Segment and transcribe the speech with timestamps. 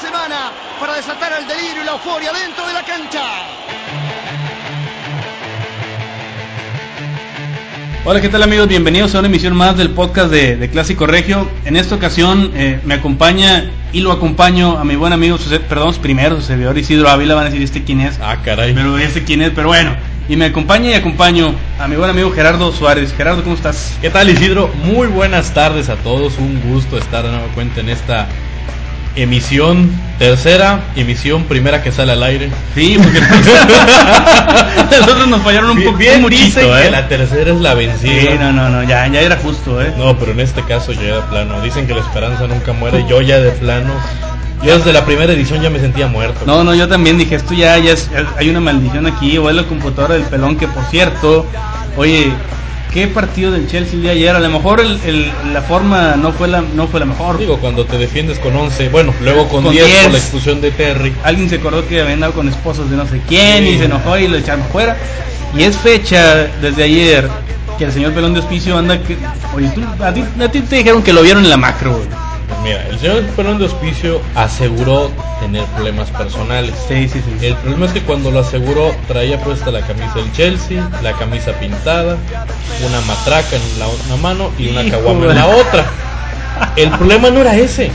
[0.00, 3.20] semana para desatar el delirio y la euforia dentro de la cancha.
[8.06, 8.66] Hola, ¿qué tal amigos?
[8.66, 11.46] Bienvenidos a una emisión más del podcast de, de Clásico Regio.
[11.66, 15.36] En esta ocasión eh, me acompaña y lo acompaño a mi buen amigo,
[15.68, 18.18] perdón, primero su servidor Isidro Ávila, van a decir este quién es.
[18.22, 18.72] Ah, caray.
[18.72, 19.94] Pero este quién es, pero bueno.
[20.30, 23.12] Y me acompaña y acompaño a mi buen amigo Gerardo Suárez.
[23.14, 23.98] Gerardo, ¿cómo estás?
[24.00, 24.70] ¿Qué tal Isidro?
[24.82, 26.38] Muy buenas tardes a todos.
[26.38, 28.28] Un gusto estar de nuevo cuenta en esta
[29.16, 32.50] emisión tercera, emisión primera que sale al aire.
[32.74, 33.20] Sí, porque
[35.00, 36.82] nosotros nos fallaron un Bien, poco bien muchito, dicen ¿eh?
[36.84, 38.20] que la tercera es la vencida.
[38.22, 39.92] Sí, no, no, no, ya, ya era justo, ¿eh?
[39.96, 41.60] No, pero en este caso yo ya de plano.
[41.62, 43.04] Dicen que la esperanza nunca muere.
[43.08, 43.92] Yo ya de plano.
[44.62, 46.40] Yo desde la primera edición ya me sentía muerto.
[46.44, 49.56] No, no, yo también dije, esto ya, ya es- hay una maldición aquí, o es
[49.56, 51.46] la computadora del pelón, que por cierto,
[51.96, 52.30] oye,
[52.92, 56.48] qué partido del Chelsea de ayer, a lo mejor el, el- la forma no fue
[56.48, 57.38] la, no fue la mejor.
[57.38, 60.12] Digo, cuando te defiendes con 11, bueno, luego con, Con 10 por 10.
[60.12, 61.12] la expulsión de Terry.
[61.24, 64.18] Alguien se acordó que había andado con esposos de no sé quién y se enojó
[64.18, 64.96] y lo echaron fuera.
[65.56, 67.28] Y es fecha desde ayer
[67.78, 69.16] que el señor pelón de hospicio anda que...
[69.54, 72.08] Oye, tú, a, ti, a ti te dijeron que lo vieron en la macro, güey.
[72.50, 76.74] Pues mira, el señor Pelón de Hospicio aseguró tener problemas personales.
[76.88, 77.46] Sí, sí, sí.
[77.46, 81.52] El problema es que cuando lo aseguró traía puesta la camisa del Chelsea, la camisa
[81.52, 82.16] pintada,
[82.86, 85.86] una matraca en la una mano y una caguama en la otra.
[86.76, 87.90] El problema no era ese.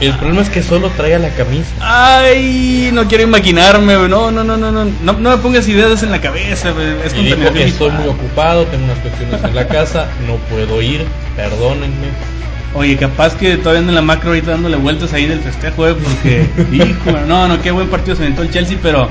[0.00, 1.70] El problema es que solo traía la camisa.
[1.80, 3.94] Ay, no quiero imaginarme.
[4.08, 6.74] No, no, no, no, no, no, no me pongas ideas en la cabeza.
[7.04, 8.18] Es Y dijo, contaminación estoy muy visual".
[8.18, 11.04] ocupado, tengo unas cuestiones en la casa, no puedo ir,
[11.36, 12.08] perdónenme.
[12.74, 15.94] Oye, capaz que todavía ando en la macro ahorita dándole vueltas ahí del festejo, eh,
[15.94, 19.08] porque, hijo, no, no, qué buen partido se aventó el Chelsea, pero,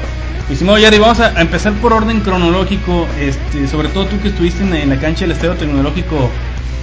[0.52, 4.64] estimado Yari, vamos a, a empezar por orden cronológico, este, sobre todo tú que estuviste
[4.64, 6.30] en, en la cancha del Estadio Tecnológico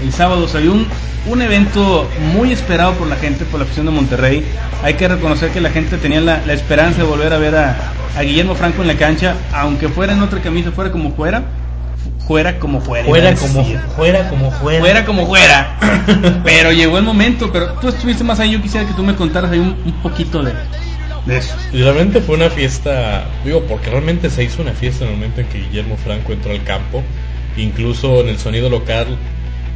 [0.02, 0.86] el sábado, o sea, había un,
[1.26, 4.44] un evento muy esperado por la gente, por la afición de Monterrey,
[4.82, 7.76] hay que reconocer que la gente tenía la, la esperanza de volver a ver a,
[8.16, 11.44] a Guillermo Franco en la cancha, aunque fuera en otra camisa, fuera como fuera,
[12.26, 13.04] fuera como fuera.
[13.06, 13.64] Fuera como,
[13.96, 14.80] fuera como fuera.
[14.80, 15.76] fuera como fuera.
[16.44, 19.50] pero llegó el momento, pero tú estuviste más ahí, yo quisiera que tú me contaras
[19.50, 20.52] ahí un, un poquito de,
[21.26, 21.54] de eso.
[21.72, 25.40] Y realmente fue una fiesta, digo, porque realmente se hizo una fiesta en el momento
[25.40, 27.02] en que Guillermo Franco entró al campo,
[27.56, 29.06] incluso en el sonido local,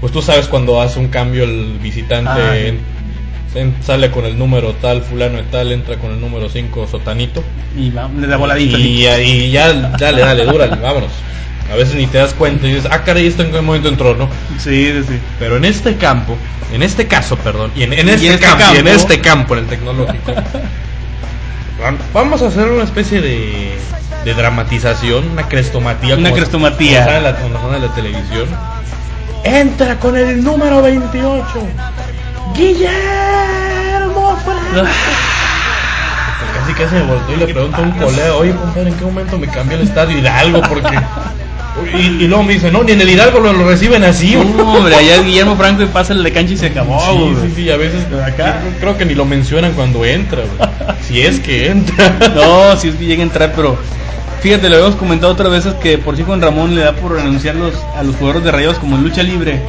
[0.01, 2.97] pues tú sabes cuando hace un cambio el visitante Ah, en-
[3.83, 7.43] sale con el número tal, fulano de tal, entra con el número 5, sotanito,
[7.75, 8.77] Y va, le da voladito.
[8.77, 11.11] y, y ya, dale, dale, dúrale, vámonos.
[11.73, 14.15] A veces ni te das cuenta y dices, ah, caray, ¿esto en qué momento entró,
[14.15, 14.29] no?
[14.59, 15.19] Sí, sí.
[15.39, 16.37] Pero en este campo,
[16.73, 19.55] en este caso, perdón, y en, en este, en este campo, y en este campo,
[19.55, 20.33] en el tecnológico,
[21.83, 23.77] vam- vamos a hacer una especie de,
[24.25, 26.15] de dramatización, una crestomatía.
[26.17, 27.05] Una crestomatía.
[27.07, 28.47] como la, como sale en la televisión.
[29.43, 31.45] Entra con el número 28,
[32.57, 34.89] Guillermo Franco.
[36.61, 39.39] Casi casi me volteó y le pregunto a un colega, oye compadre, ¿en qué momento
[39.39, 40.63] me cambió el estadio Hidalgo?
[40.63, 40.97] Porque...
[41.95, 44.35] Y, y luego me dice, no, ni en el Hidalgo lo, lo reciben así.
[44.35, 46.99] No, hombre, allá es Guillermo Franco y pasa la cancha y se acabó.
[47.01, 47.35] Sí, güey.
[47.49, 50.43] sí, sí, a veces acá- creo que ni lo mencionan cuando entra,
[51.07, 52.17] si es que entra.
[52.35, 53.77] No, si es que llega a entrar, pero
[54.41, 57.55] fíjate, lo habíamos comentado otras veces que por sí Juan Ramón le da por anunciar
[57.57, 59.61] los, a los jugadores de Rayados como en lucha libre.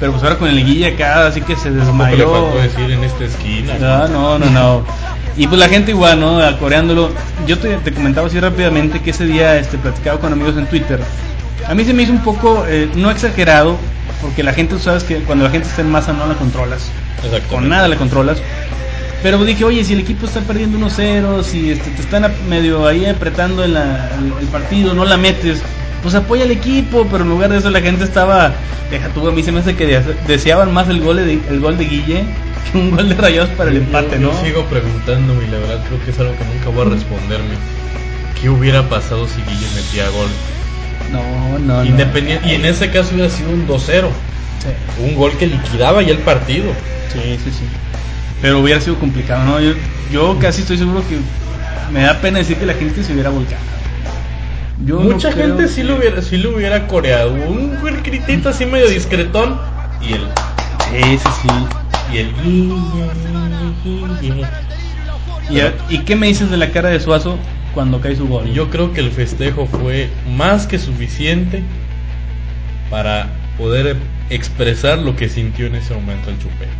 [0.00, 2.30] Pero pues ahora con el guilla acá, así que se le desmayó.
[2.30, 3.74] faltó decir en esta esquina.
[3.82, 4.84] Ah, no, no, no.
[5.36, 6.40] Y pues la gente igual, ¿no?
[6.42, 7.10] Acoreándolo.
[7.46, 10.98] Yo te, te comentaba así rápidamente que ese día este, platicaba con amigos en Twitter.
[11.66, 13.76] A mí se me hizo un poco, eh, no exagerado,
[14.22, 16.90] porque la gente, sabes que cuando la gente está en masa no la controlas.
[17.50, 18.38] Con nada la controlas.
[19.22, 23.04] Pero dije, oye, si el equipo está perdiendo 1-0, si este, te están medio ahí
[23.06, 25.60] apretando el, el partido, no la metes,
[26.02, 28.52] pues apoya al equipo, pero en lugar de eso la gente estaba,
[28.90, 31.58] deja tú, a mí se me hace que dese- deseaban más el gol de, el
[31.60, 32.24] gol de Guille
[32.70, 34.40] que un gol de Rayados para el Yo- empate, yo ¿no?
[34.44, 37.54] sigo preguntándome y la verdad creo que es algo que nunca voy a responderme.
[38.40, 40.28] ¿Qué hubiera pasado si Guille metía gol?
[41.12, 41.84] No, no, no.
[41.84, 44.08] Independiente, y en ese caso hubiera sido un 2-0.
[44.60, 46.66] Sí, Un gol que liquidaba ya el partido.
[47.12, 47.64] sí, sí, sí.
[48.42, 49.60] Pero hubiera sido complicado, ¿no?
[49.60, 49.72] Yo,
[50.12, 51.18] yo casi estoy seguro que
[51.92, 53.62] me da pena decir que la gente se hubiera volcado.
[54.84, 57.32] Yo no Mucha gente sí que- lo hubiera, sí lo hubiera coreado.
[57.34, 59.58] Un gritito así medio discretón.
[60.00, 60.20] Y el.
[60.90, 61.48] Sí, sí, sí.
[62.14, 62.34] Y el.
[62.42, 62.74] Guille,
[64.20, 64.46] Guille.
[65.50, 67.38] ¿Y, a- ¿Y qué me dices de la cara de Suazo
[67.78, 68.52] cuando cae su gol?
[68.52, 71.62] Yo creo que el festejo fue más que suficiente
[72.90, 73.96] para poder
[74.30, 76.72] expresar lo que sintió en ese momento el chupete.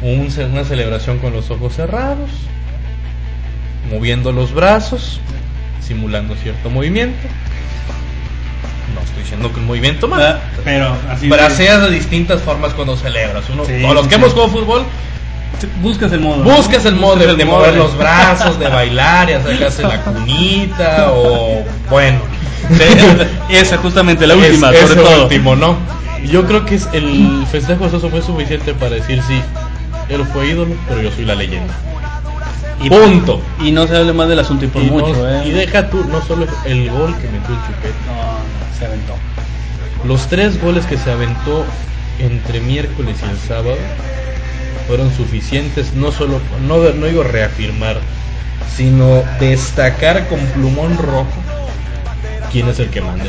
[0.00, 2.30] Un una celebración con los ojos cerrados,
[3.90, 5.20] moviendo los brazos,
[5.80, 7.26] simulando cierto movimiento.
[8.94, 10.22] No estoy diciendo que un movimiento mal.
[10.22, 11.28] Ah, Pero así.
[11.28, 13.42] Braceas de distintas formas cuando celebras.
[13.52, 14.20] Uno, Sí, o los que sí.
[14.20, 14.84] hemos jugado fútbol,
[15.82, 16.42] Buscas el modo.
[16.42, 20.00] buscas el modo de, Buscas de el mover los brazos, de bailar y sacarse la
[20.02, 22.18] cunita o bueno.
[23.50, 25.22] Esa justamente, la última, Es- sobre ese todo.
[25.24, 25.76] último, ¿no?
[26.24, 29.40] Yo creo que es el festejo de Soso fue suficiente para decir sí,
[30.08, 31.72] él fue ídolo, pero yo soy la leyenda.
[32.82, 33.40] Y, Punto.
[33.62, 35.42] y no se hable más del asunto y por y, no- mucho, ¿eh?
[35.46, 39.14] y deja tú, no solo el gol que metió el Chupete, No, no, se aventó.
[40.06, 41.64] los tres goles que se aventó
[42.18, 43.76] entre miércoles y el sábado
[44.86, 47.98] fueron suficientes, no solo, no, no digo reafirmar,
[48.76, 51.26] sino destacar con plumón rojo
[52.50, 53.24] quién es el que manda.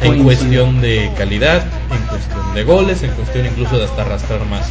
[0.00, 4.68] en cuestión de calidad, en cuestión de goles, en cuestión incluso de hasta arrastrar más.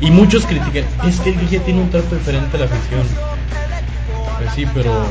[0.00, 3.06] Y muchos critican, es que el Guille tiene un trato diferente a la afición.
[4.38, 5.04] Pues sí, pero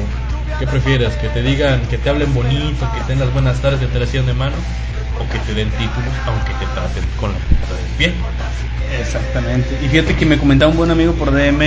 [0.60, 1.14] ¿qué prefieres?
[1.16, 4.26] ¿Que te digan, que te hablen bonito, que tengas buenas tardes, que te la sigan
[4.26, 4.56] de mano?
[5.22, 8.14] ¿O que te den títulos, aunque te traten con la puta del pie?
[9.00, 9.78] Exactamente.
[9.84, 11.62] Y fíjate que me comentaba un buen amigo por DM,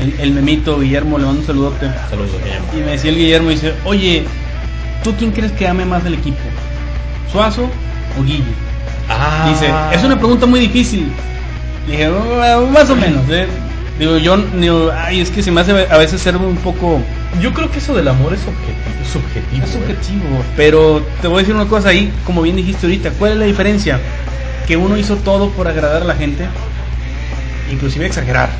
[0.00, 1.90] el, el memito Guillermo, le mando un saludote.
[2.08, 2.66] Saludos, Guillermo.
[2.72, 4.24] Y me decía el Guillermo, dice, oye,
[5.02, 6.38] ¿tú quién crees que ame más del equipo?
[7.30, 7.68] ¿Suazo
[8.18, 8.44] o Guille?
[9.08, 11.06] Ah, Dice, es una pregunta muy difícil.
[11.86, 13.28] Le dije, "Ah, más o menos.
[13.30, 13.46] ¿eh?".
[13.98, 17.00] Digo, yo, digo, ay, es que se me hace a veces ser un poco
[17.40, 18.76] Yo creo que eso del amor es objetivo.
[19.02, 19.64] Es subjetivo.
[19.64, 19.72] Es ¿eh?
[19.72, 23.38] subjetivo, pero te voy a decir una cosa ahí, como bien dijiste ahorita, ¿cuál es
[23.38, 24.00] la diferencia?
[24.66, 26.46] Que uno hizo todo por agradar a la gente,
[27.70, 28.50] inclusive exagerar.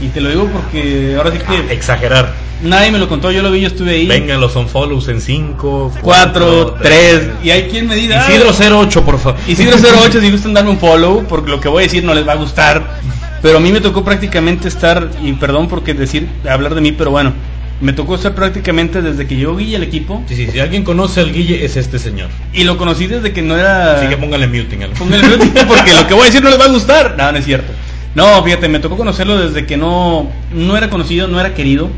[0.00, 2.34] Y te lo digo porque ahora sí que Exagerar.
[2.62, 4.06] nadie me lo contó, yo lo vi, yo estuve ahí.
[4.06, 8.26] Vengan los unfollows en 5, 4, 3, y hay quien me diga...
[8.28, 9.40] Isidro 08, por favor.
[9.46, 12.28] Isidro 08, si gustan darme un follow, porque lo que voy a decir no les
[12.28, 12.98] va a gustar.
[13.40, 17.10] Pero a mí me tocó prácticamente estar, y perdón porque decir, hablar de mí, pero
[17.10, 17.32] bueno,
[17.80, 21.20] me tocó estar prácticamente desde que yo vi el equipo, Sí, sí, si alguien conoce
[21.20, 22.28] al Guille es este señor.
[22.52, 23.98] y lo conocí desde que no era...
[23.98, 26.58] Así que póngale muting al Póngale mute, porque lo que voy a decir no les
[26.58, 27.14] va a gustar.
[27.18, 27.72] No, no es cierto.
[28.14, 31.90] No, fíjate, me tocó conocerlo desde que no, no era conocido, no era querido.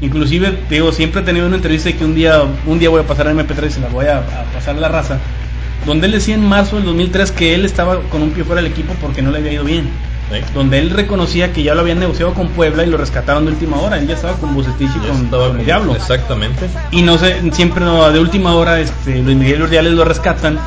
[0.00, 3.28] Inclusive, digo, siempre he tenido una entrevista que un día, un día voy a pasar
[3.28, 5.18] a MP3 y se la voy a, a pasar a la raza.
[5.84, 8.70] Donde él decía en marzo del 2003 que él estaba con un pie fuera del
[8.72, 9.90] equipo porque no le había ido bien.
[10.54, 13.78] Donde él reconocía que ya lo habían negociado con Puebla y lo rescataron de última
[13.78, 13.98] hora.
[13.98, 15.94] Él ya estaba con Bucetich y Ya con, con el Diablo.
[15.96, 16.68] Exactamente.
[16.92, 20.58] Y no sé, siempre no, de última hora este, Luis Miguel Urdiales lo rescatan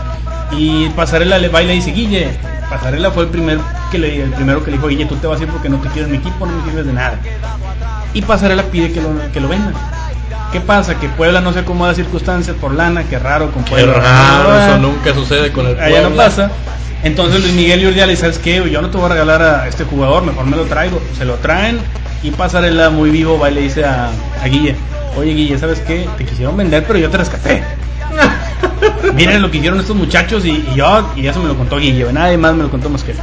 [0.51, 2.29] y Pasarela le baila y dice, Guille,
[2.69, 3.59] Pasarela fue el primer
[3.91, 5.77] que le, el primero que le dijo, Guille, tú te vas a ir porque no
[5.77, 7.17] te quiero en mi equipo, no me sirves de nada.
[8.13, 9.73] Y Pasarela pide que lo, que lo vendan.
[10.51, 10.99] ¿Qué pasa?
[10.99, 13.93] Que Puebla no se acomoda a circunstancias por lana, que raro con Qué Puebla.
[13.93, 16.23] raro, Ah, eso nunca sucede con el Allá no Puebla.
[16.25, 16.51] pasa.
[17.03, 18.63] Entonces Luis Miguel Urdiales, ¿sabes qué?
[18.71, 21.01] Yo no te voy a regalar a este jugador, mejor me lo traigo.
[21.17, 21.79] Se lo traen
[22.23, 24.09] y Pasarela muy vivo va y le dice a,
[24.41, 24.75] a Guille,
[25.17, 26.07] oye Guille, ¿sabes qué?
[26.17, 27.61] Te quisieron vender, pero yo te rescaté.
[29.15, 32.11] Miren lo que hicieron estos muchachos y, y yo, y eso me lo contó Guille,
[32.13, 33.17] nadie más me lo contó más que él.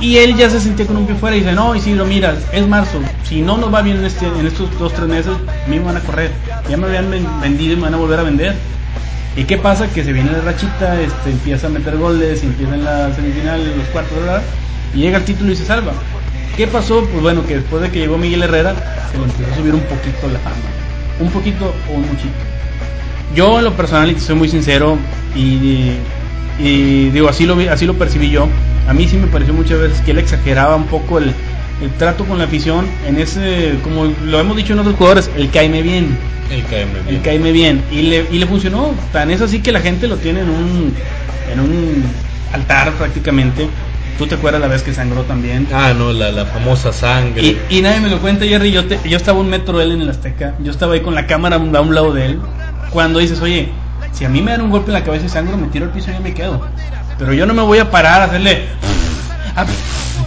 [0.00, 2.66] Y él ya se sentía con un pie fuera y dice, no Isidro, mira, es
[2.66, 5.78] marzo, si no nos va bien en, este, en estos dos, tres meses, a mí
[5.78, 6.32] me van a correr.
[6.68, 8.56] Ya me habían ven- vendido y me van a volver a vender.
[9.36, 9.88] ¿Y qué pasa?
[9.88, 13.78] Que se viene de rachita, este, empieza a meter goles, empieza en la semifinal, en
[13.78, 14.42] los cuartos, ¿verdad?
[14.94, 15.92] Y llega el título y se salva.
[16.56, 17.02] ¿Qué pasó?
[17.06, 18.74] Pues bueno, que después de que llegó Miguel Herrera,
[19.10, 20.56] se le empezó a subir un poquito la fama.
[21.18, 22.34] Un poquito o un muchito.
[23.34, 24.98] Yo en lo personal, y te soy muy sincero,
[25.34, 25.92] y,
[26.58, 28.48] y digo, así lo, así lo percibí yo.
[28.86, 31.32] A mí sí me pareció muchas veces que él exageraba un poco el,
[31.82, 35.50] el trato con la afición en ese, como lo hemos dicho en otros jugadores, el
[35.50, 36.16] caime bien.
[36.50, 37.08] El KM.
[37.08, 37.82] El caime bien.
[37.90, 38.92] Y le, y le funcionó.
[39.12, 40.94] Tan es así que la gente lo tiene en un,
[41.52, 42.04] en un
[42.52, 43.66] altar prácticamente.
[44.18, 45.66] Tú te acuerdas la vez que sangró también.
[45.72, 47.42] Ah, no, la, la famosa sangre.
[47.42, 48.70] Y, y nadie me lo cuenta, Jerry.
[48.70, 50.54] Yo, te- yo estaba un metro de él en el Azteca.
[50.62, 52.38] Yo estaba ahí con la cámara a un a un lado de él.
[52.90, 53.70] Cuando dices, oye,
[54.12, 55.90] si a mí me dan un golpe en la cabeza y sangro, me tiro al
[55.92, 56.60] piso y ya me quedo.
[57.18, 58.66] Pero yo no me voy a parar a hacerle.
[59.56, 59.66] A,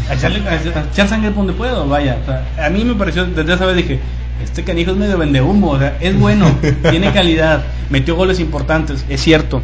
[0.10, 0.56] a echarle, a
[0.92, 2.18] echar sangre por donde puedo, vaya.
[2.22, 4.00] O sea, a mí me pareció, desde esa vez dije,
[4.44, 6.46] este canijo es medio vende humo, o sea, es bueno,
[6.90, 9.62] tiene calidad, metió goles importantes, es cierto.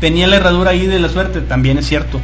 [0.00, 2.20] Tenía la herradura ahí de la suerte, también es cierto.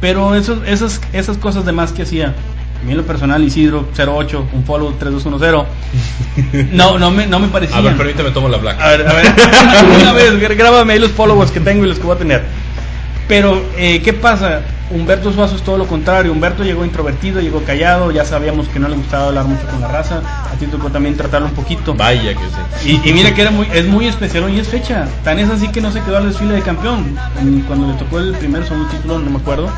[0.00, 3.86] Pero esos, esas, esas cosas de más que hacía, a mí en lo personal, Isidro
[3.98, 7.76] 08, un follow 3210, no, no me, no me parecía.
[7.76, 8.80] A ver, permíteme, tomo la black.
[8.80, 9.26] A ver, a ver,
[10.00, 12.42] una vez, gr- grábame ahí los followers que tengo y los que voy a tener.
[13.28, 14.62] Pero, eh, ¿qué pasa?
[14.90, 16.32] Humberto Suazo es todo lo contrario.
[16.32, 19.88] Humberto llegó introvertido, llegó callado, ya sabíamos que no le gustaba hablar mucho con la
[19.88, 20.20] raza.
[20.52, 21.94] A ti tocó también tratarlo un poquito.
[21.94, 22.40] Vaya que
[22.82, 23.00] sí.
[23.04, 25.06] Y, y mira que era muy, es muy especial y es fecha.
[25.22, 27.16] Tan es así que no se quedó al desfile de campeón.
[27.68, 29.70] Cuando le tocó el primer segundo título, no me acuerdo.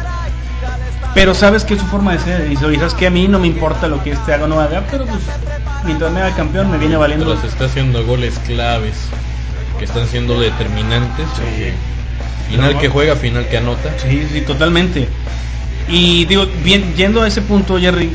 [1.14, 2.46] Pero sabes que es su forma de ser.
[2.46, 4.48] Y dice, "Oye, sabes que a mí no me importa lo que este haga o
[4.48, 5.20] no haga, pero pues
[5.84, 7.26] mientras me haga campeón me viene valiendo.
[7.26, 8.94] Pero se está haciendo goles claves.
[9.78, 11.26] que están siendo determinantes.
[11.36, 11.72] Sí.
[12.48, 13.90] Final que juega, final que anota.
[13.98, 15.08] Sí, sí, totalmente.
[15.88, 18.10] Y digo, bien, yendo a ese punto, Jerry,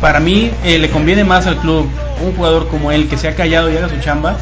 [0.00, 1.88] para mí eh, le conviene más al club
[2.22, 4.36] un jugador como él que se ha callado y haga su chamba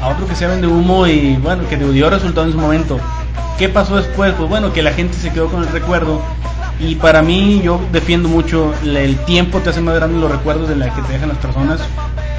[0.00, 2.98] a otro que se vende humo y bueno, que dio resultado en su momento.
[3.58, 4.32] ¿Qué pasó después?
[4.34, 6.22] Pues bueno, que la gente se quedó con el recuerdo
[6.78, 10.76] y para mí yo defiendo mucho el tiempo te hace más grande los recuerdos de
[10.76, 11.80] la que te dejan las personas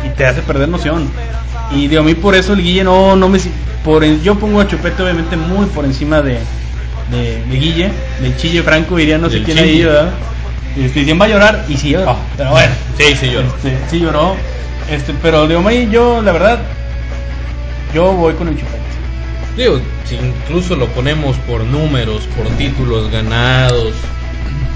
[0.04, 1.08] y te hace perder noción.
[1.74, 3.40] Y digo, a mí por eso el Guille no, no me...
[3.84, 6.38] Por, yo pongo a Chupete obviamente muy por encima de,
[7.10, 10.12] de, de Guille, del Chille Franco, diría no sé quién ahí, ¿verdad?
[10.78, 11.66] Este, ¿quién va a llorar?
[11.68, 12.74] Y sí lloró, pero bueno.
[12.98, 13.42] Sí, sí, yo.
[13.42, 14.36] Este, sí lloró.
[14.90, 16.60] Este, pero digo, May, yo la verdad,
[17.94, 18.78] yo voy con el Chupete.
[19.58, 23.94] Digo, si incluso lo ponemos por números, por títulos ganados,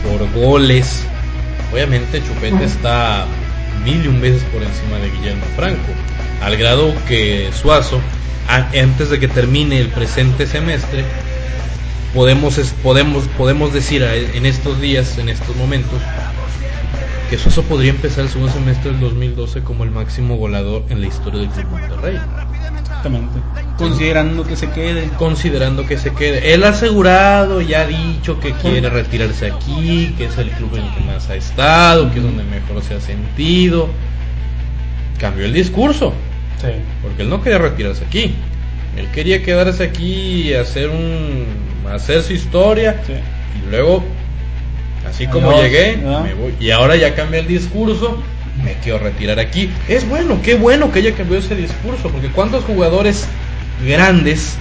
[0.04, 1.06] por goles,
[1.72, 3.26] obviamente Chupete está
[3.86, 5.94] mil y un veces por encima de Guillermo Franco,
[6.42, 8.00] al grado que Suazo,
[8.48, 11.04] antes de que termine el presente semestre,
[12.14, 16.00] podemos, podemos, podemos decir a- en estos días, en estos momentos,
[17.30, 21.08] que Suazo podría empezar el segundo semestre del 2012 como el máximo goleador en la
[21.08, 22.20] historia del Club Monterrey.
[22.82, 23.40] Exactamente.
[23.78, 25.10] Considerando que se quede.
[25.18, 26.54] considerando que se quede.
[26.54, 30.84] Él ha asegurado y ha dicho que quiere retirarse aquí, que es el club en
[30.86, 33.90] el que más ha estado, que es donde mejor se ha sentido.
[35.20, 36.14] Cambió el discurso,
[36.62, 36.68] Sí.
[37.02, 38.36] porque él no quería retirarse aquí.
[38.98, 41.46] Él quería quedarse aquí y hacer un
[41.92, 43.14] hacer su historia Sí.
[43.14, 44.04] y luego
[45.08, 46.54] así como Adiós, llegué, me voy.
[46.60, 48.22] Y ahora ya cambia el discurso,
[48.64, 49.70] me quiero retirar aquí.
[49.88, 53.28] Es bueno, qué bueno que haya cambiado ese discurso, porque cuántos jugadores
[53.86, 54.58] grandes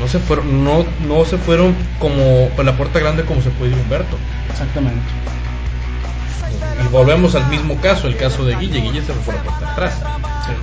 [0.00, 3.72] no se fueron, no, no se fueron como por la puerta grande como se puede
[3.72, 4.16] ir Humberto.
[4.50, 5.00] Exactamente.
[6.84, 8.80] Y volvemos al mismo caso, el caso de Guille.
[8.80, 9.94] Guille se fue por la puerta de atrás.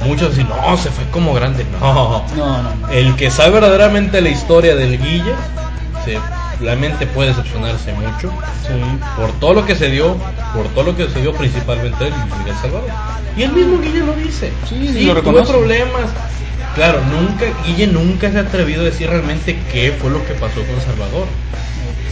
[0.05, 1.65] Muchos dicen, no, se fue como grande.
[1.79, 2.89] No, No, no, no.
[2.89, 5.33] el que sabe verdaderamente la historia del Guille,
[6.03, 6.17] se,
[6.59, 8.31] realmente puede decepcionarse mucho
[8.65, 8.73] Sí.
[9.15, 10.17] por todo lo que se dio,
[10.53, 12.89] por todo lo que se dio principalmente y Miguel Salvador.
[13.37, 14.51] Y el mismo Guille lo dice.
[14.67, 15.53] Sí, sí, lo reconoce.
[15.53, 16.01] problemas.
[16.75, 20.55] Claro, nunca Guille nunca se ha atrevido a decir realmente qué fue lo que pasó
[20.55, 21.27] con Salvador.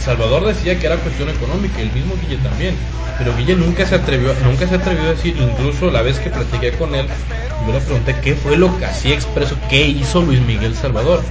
[0.00, 2.74] Salvador decía que era cuestión económica, el mismo Guille también.
[3.18, 6.72] Pero Guille nunca se atrevió, nunca se atrevió a decir, incluso la vez que platiqué
[6.72, 7.06] con él,
[7.66, 11.22] yo le pregunté qué fue lo que así expreso, qué hizo Luis Miguel Salvador.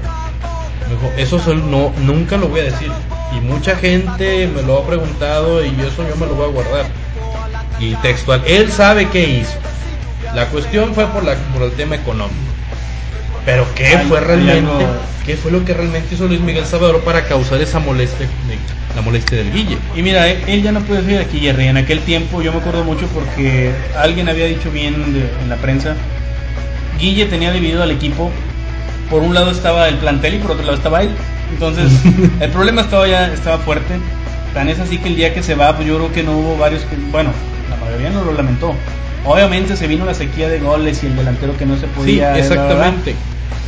[0.87, 2.91] Me dijo, eso sol- no, nunca lo voy a decir.
[3.35, 6.85] Y mucha gente me lo ha preguntado y eso yo me lo voy a guardar.
[7.79, 9.57] Y textual, él sabe qué hizo.
[10.33, 12.35] La cuestión fue por, la, por el tema económico.
[13.45, 14.85] Pero ¿qué Ay, fue realmente?
[15.25, 18.27] ¿Qué fue lo que realmente hizo Luis Miguel Salvador para causar esa molestia,
[18.95, 19.77] la molestia del Guille?
[19.95, 21.67] Y mira, él, él ya no puede ser aquí, Jerry.
[21.67, 25.55] En aquel tiempo yo me acuerdo mucho porque alguien había dicho bien de- en la
[25.57, 25.95] prensa.
[26.99, 28.31] Guille tenía dividido al equipo.
[29.09, 31.09] Por un lado estaba el plantel y por otro lado estaba él.
[31.51, 31.91] Entonces,
[32.39, 33.95] el problema estaba ya estaba fuerte.
[34.53, 36.57] Tan es así que el día que se va, pues yo creo que no hubo
[36.57, 37.31] varios que, bueno,
[37.69, 38.73] la mayoría no lo lamentó.
[39.25, 42.29] Obviamente se vino la sequía de goles y el delantero que no se Sí, podía.
[42.31, 42.39] bla.
[42.39, 43.15] exactamente.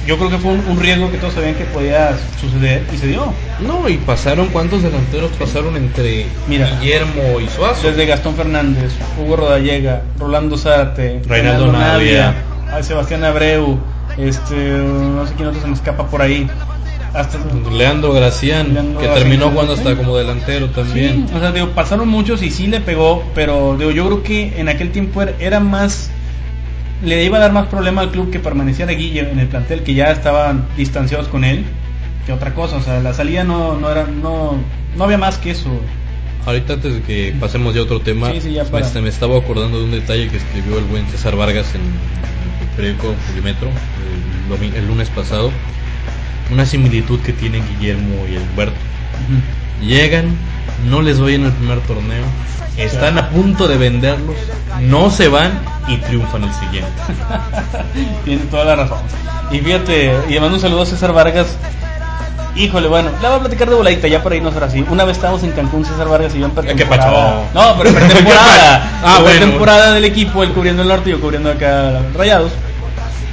[0.05, 3.07] Yo creo que fue un, un riesgo que todos sabían que podía suceder y se
[3.07, 3.33] dio.
[3.59, 6.69] No, y pasaron, ¿cuántos delanteros pasaron entre Mira.
[6.79, 7.87] Guillermo y Suazo?
[7.89, 12.35] Desde Gastón Fernández, Hugo Rodallega, Rolando Zárate, Reinaldo Navia.
[12.81, 13.77] Sebastián Abreu,
[14.17, 16.47] este, no sé quién otro se me escapa por ahí.
[17.13, 17.39] Hasta
[17.71, 21.27] Leandro Gracián, Leandro que Gracián, terminó jugando hasta como delantero también.
[21.27, 24.59] Sí, o sea, digo, pasaron muchos y sí le pegó, pero digo, yo creo que
[24.59, 26.09] en aquel tiempo era, más
[27.03, 29.93] le iba a dar más problema al club que permaneciera Guille en el plantel que
[29.93, 31.63] ya estaban distanciados con él
[32.25, 34.57] que otra cosa, o sea, la salida no no era no
[34.95, 35.69] no había más que eso.
[36.45, 38.85] Ahorita antes de que pasemos ya a otro tema, Sí, sí, ya me, para.
[38.85, 42.75] este, me estaba acordando de un detalle que escribió el buen César Vargas en el
[42.75, 43.69] periódico Pulimetro
[44.61, 45.51] el, el lunes pasado.
[46.51, 48.75] Una similitud que tienen Guillermo y Humberto.
[49.81, 50.35] Llegan,
[50.89, 52.23] no les voy en el primer torneo,
[52.77, 54.35] están a punto de venderlos,
[54.81, 56.91] no se van y triunfan el siguiente.
[58.25, 58.99] Tiene toda la razón.
[59.51, 61.47] Y fíjate, y le mando un saludo a César Vargas.
[62.55, 64.83] Híjole, bueno, le voy a platicar de voladita ya para irnos ahora sí.
[64.89, 67.11] Una vez estábamos en Cancún, César Vargas y yo en ¿Qué pretemporada.
[67.11, 67.43] pacho?
[67.53, 68.99] No, pero pretemporada.
[69.03, 69.39] Ah, En bueno.
[69.39, 72.51] pretemporada del equipo, él cubriendo el norte y yo cubriendo acá Rayados.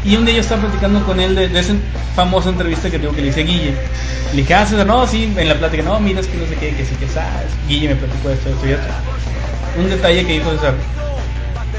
[0.05, 1.75] Y un día yo estaba platicando con él de, esa
[2.15, 3.75] famosa entrevista que tengo que le hice a Guille.
[4.33, 6.75] Le dije, ah, no, sí, en la plática, no, mira, es que no sé qué,
[6.75, 7.51] que sí, que sabes.
[7.69, 8.87] Guille me platicó esto, esto y esto.
[9.79, 10.75] Un detalle que dijo César,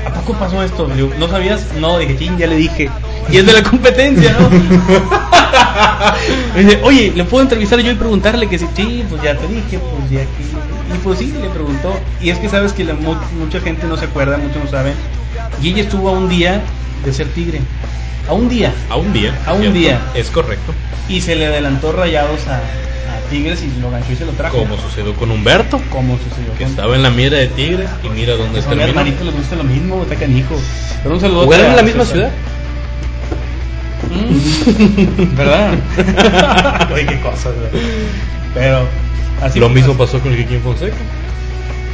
[0.05, 0.87] ¿A poco pasó esto?
[1.19, 1.65] ¿No sabías?
[1.79, 2.89] No, dije, ching, ya le dije.
[3.31, 4.49] Y es de la competencia, ¿no?
[6.55, 8.67] Dice, oye, ¿le puedo entrevistar yo y preguntarle que sí?
[8.75, 10.95] Sí, pues ya te dije, pues ya que...
[10.95, 11.95] Y pues sí, le preguntó.
[12.21, 14.93] Y es que sabes que la mu- mucha gente no se acuerda, muchos no saben.
[15.61, 16.61] Guille estuvo a un día
[17.03, 17.61] de ser tigre.
[18.27, 18.73] A un día.
[18.89, 19.33] A un día.
[19.45, 19.77] A un ¿cierto?
[19.79, 19.99] día.
[20.15, 20.73] Es correcto.
[21.07, 24.57] Y se le adelantó rayados a, a Tigres y lo ganchó y se lo trajo.
[24.57, 28.09] Como sucedió con Humberto, Como sucedió que con- estaba en la mira de Tigres y
[28.09, 30.55] mira dónde Pues a mi hermanito le gusta lo mismo, está canijo.
[31.03, 31.43] Pero un saludo.
[31.43, 32.31] ¿Jugaron en la misma ciudad?
[34.09, 35.35] Mm.
[35.35, 35.73] ¿Verdad?
[36.93, 37.83] Oye, qué cosas, güey.
[38.53, 38.87] Pero
[39.41, 40.95] así Lo mismo pasó con el Kikín Fonseca.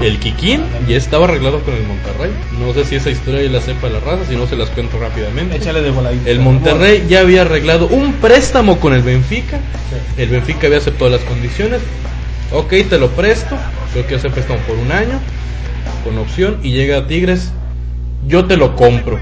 [0.01, 2.31] El Kikín ya estaba arreglado con el Monterrey.
[2.59, 5.57] No sé si esa historia la sepa la raza, si no se las cuento rápidamente.
[5.57, 6.27] Échale de voladito.
[6.27, 9.59] El Monterrey ya había arreglado un préstamo con el Benfica.
[10.17, 11.81] El Benfica había aceptado las condiciones.
[12.51, 13.55] Ok, te lo presto.
[13.93, 15.19] Creo que ese préstamo por un año.
[16.03, 16.57] Con opción.
[16.63, 17.51] Y llega a Tigres.
[18.27, 19.19] Yo te lo compro.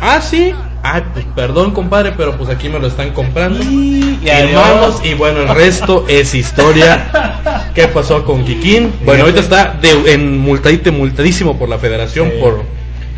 [0.00, 0.54] Ah, sí.
[0.84, 3.62] Ah, pues perdón, compadre, pero pues aquí me lo están comprando.
[3.62, 5.00] Y, adiós.
[5.04, 7.70] y bueno, el resto es historia.
[7.74, 8.92] ¿Qué pasó con Kikín?
[9.04, 12.40] Bueno, ahorita está de, en multadite, multadísimo por la federación Sí.
[12.40, 12.64] por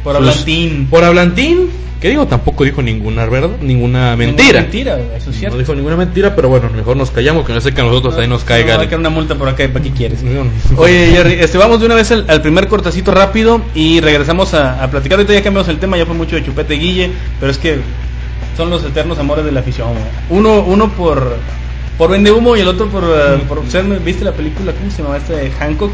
[0.04, 0.86] Por hablantín.
[0.88, 1.70] Por hablantín.
[2.00, 4.60] Que digo, tampoco dijo ninguna verdad, ninguna mentira.
[4.60, 5.56] Mentira, eso es cierto.
[5.56, 8.14] No dijo ninguna mentira, pero bueno, mejor nos callamos, que no sé que a nosotros
[8.18, 8.76] ahí nos caiga.
[8.76, 10.22] Va a una multa por acá, ¿para qué quieres?
[10.22, 10.44] No.
[10.76, 14.84] Oye, Jerry, este, vamos de una vez al, al primer cortacito rápido y regresamos a,
[14.84, 15.18] a platicar.
[15.18, 17.78] Ahorita ya cambiamos el tema, ya fue mucho de Chupete Guille, pero es que
[18.54, 19.88] son los eternos amores de la afición.
[20.28, 21.36] Uno, uno por
[21.96, 24.72] por vende humo y el otro por, eh, por ser- ¿Viste la película?
[24.72, 25.92] ¿Cómo se llama esta de Hancock?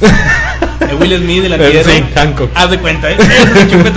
[0.80, 1.84] De Will Smith, el antihéroe.
[1.94, 2.50] Sí, Hancock.
[2.54, 3.16] Haz de cuenta, ¿eh?
[3.18, 3.28] Es.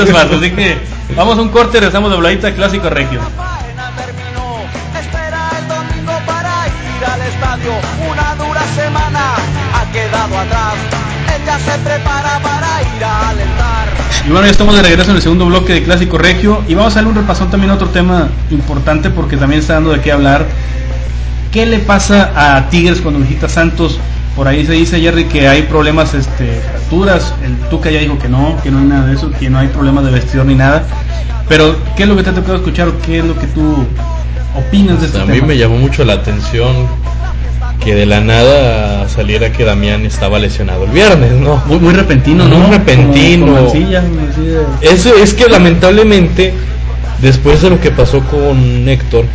[0.10, 0.77] Así que
[1.15, 3.19] vamos a un corte y regresamos de Bladita Clásico Regio.
[3.19, 3.57] La.
[7.67, 9.36] Una dura semana
[9.74, 10.75] ha quedado atrás.
[11.36, 13.88] Él ya se prepara para ir a alentar.
[14.25, 16.93] Y bueno, ya estamos de regreso en el segundo bloque de Clásico Regio y vamos
[16.93, 20.12] a darle un repasón también a otro tema importante porque también está dando de qué
[20.12, 20.46] hablar.
[21.51, 24.00] ¿Qué le pasa a Tigres cuando visita Santos?
[24.36, 27.33] Por ahí se dice, Jerry, que hay problemas, este, fracturas.
[27.44, 29.68] El Tuca ya dijo que no, que no hay nada de eso, que no hay
[29.68, 30.83] problemas de vestidor ni nada.
[31.50, 33.86] Pero, ¿qué es lo que te ha tocado escuchar o qué es lo que tú
[34.55, 35.48] opinas de este A mí tema?
[35.48, 36.68] me llamó mucho la atención
[37.83, 41.64] que de la nada saliera que Damián estaba lesionado el viernes, ¿no?
[41.66, 42.57] Muy, muy repentino, ¿no?
[42.60, 43.46] Muy repentino.
[43.46, 46.53] Como- como Mancilla, de- Eso es que lamentablemente,
[47.22, 49.25] después de lo que pasó con Héctor,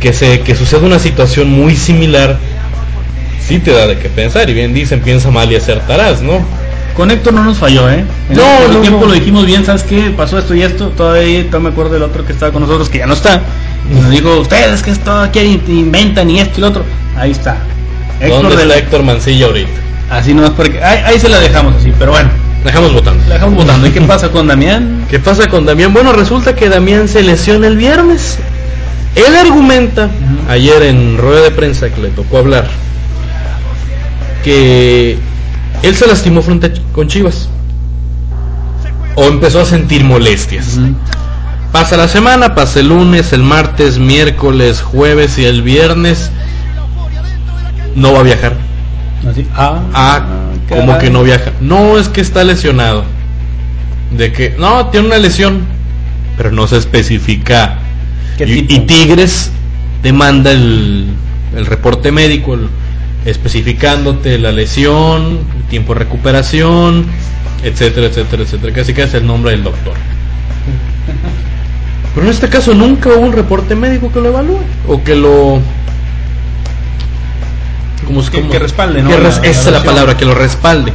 [0.00, 2.38] que se que sucede una situación muy similar,
[3.40, 4.48] sí te da de qué pensar.
[4.50, 6.40] Y bien dicen, piensa mal y acertarás, ¿no?
[6.94, 8.04] Con Héctor no nos falló, ¿eh?
[8.28, 9.06] En No, el no, tiempo no.
[9.06, 10.10] lo dijimos bien, ¿sabes qué?
[10.16, 10.88] Pasó esto y esto.
[10.88, 13.40] Todavía no me acuerdo del otro que estaba con nosotros, que ya no está.
[13.90, 16.84] Y nos dijo, ustedes que esto aquí inventan y esto y lo otro.
[17.16, 17.56] Ahí está.
[18.20, 18.78] Héctor ¿Dónde de está la...
[18.80, 19.70] Héctor Mancilla ahorita?
[20.10, 20.82] Así nomás porque...
[20.82, 22.30] Ahí, ahí se la dejamos así, pero bueno.
[22.64, 23.24] Dejamos votando.
[23.28, 23.86] La dejamos votando.
[23.86, 25.06] ¿Y qué pasa con Damián?
[25.10, 25.92] ¿Qué pasa con Damián?
[25.92, 28.38] Bueno, resulta que Damián se lesiona el viernes.
[29.14, 30.10] Él argumenta,
[30.48, 32.68] ayer en rueda de prensa que le tocó hablar,
[34.44, 35.18] que
[35.82, 37.48] él se lastimó frente a con Chivas.
[39.16, 40.78] O empezó a sentir molestias.
[41.72, 46.30] Pasa la semana, pasa el lunes, el martes, miércoles, jueves y el viernes.
[47.96, 48.54] No va a viajar.
[49.28, 49.46] Así.
[49.56, 50.22] Ah,
[50.68, 51.52] Como que no viaja.
[51.60, 53.04] No, es que está lesionado.
[54.16, 55.62] De que, no, tiene una lesión,
[56.36, 57.78] pero no se especifica.
[58.36, 58.74] ¿Qué Y, tipo?
[58.74, 59.50] y Tigres
[60.02, 61.06] te manda el,
[61.56, 62.68] el reporte médico el-
[63.24, 67.06] especificándote la lesión, el tiempo de recuperación,
[67.62, 68.72] etcétera, etcétera, etcétera.
[68.72, 69.94] Casi que es el nombre del doctor.
[72.14, 75.60] Pero en este caso nunca hubo un reporte médico que lo evalúe o que lo
[78.08, 79.10] como Que- que respalde, ¿no?
[79.10, 80.92] que res- La- la esa es la palabra, que lo respalde.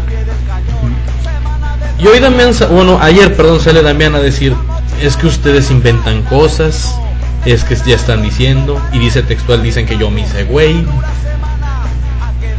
[2.00, 4.54] Y hoy Damián, sa- bueno, ayer, perdón, sale Damián a decir,
[5.02, 6.94] es que ustedes inventan cosas,
[7.46, 10.86] es que ya están diciendo, y dice textual, dicen que yo me hice güey.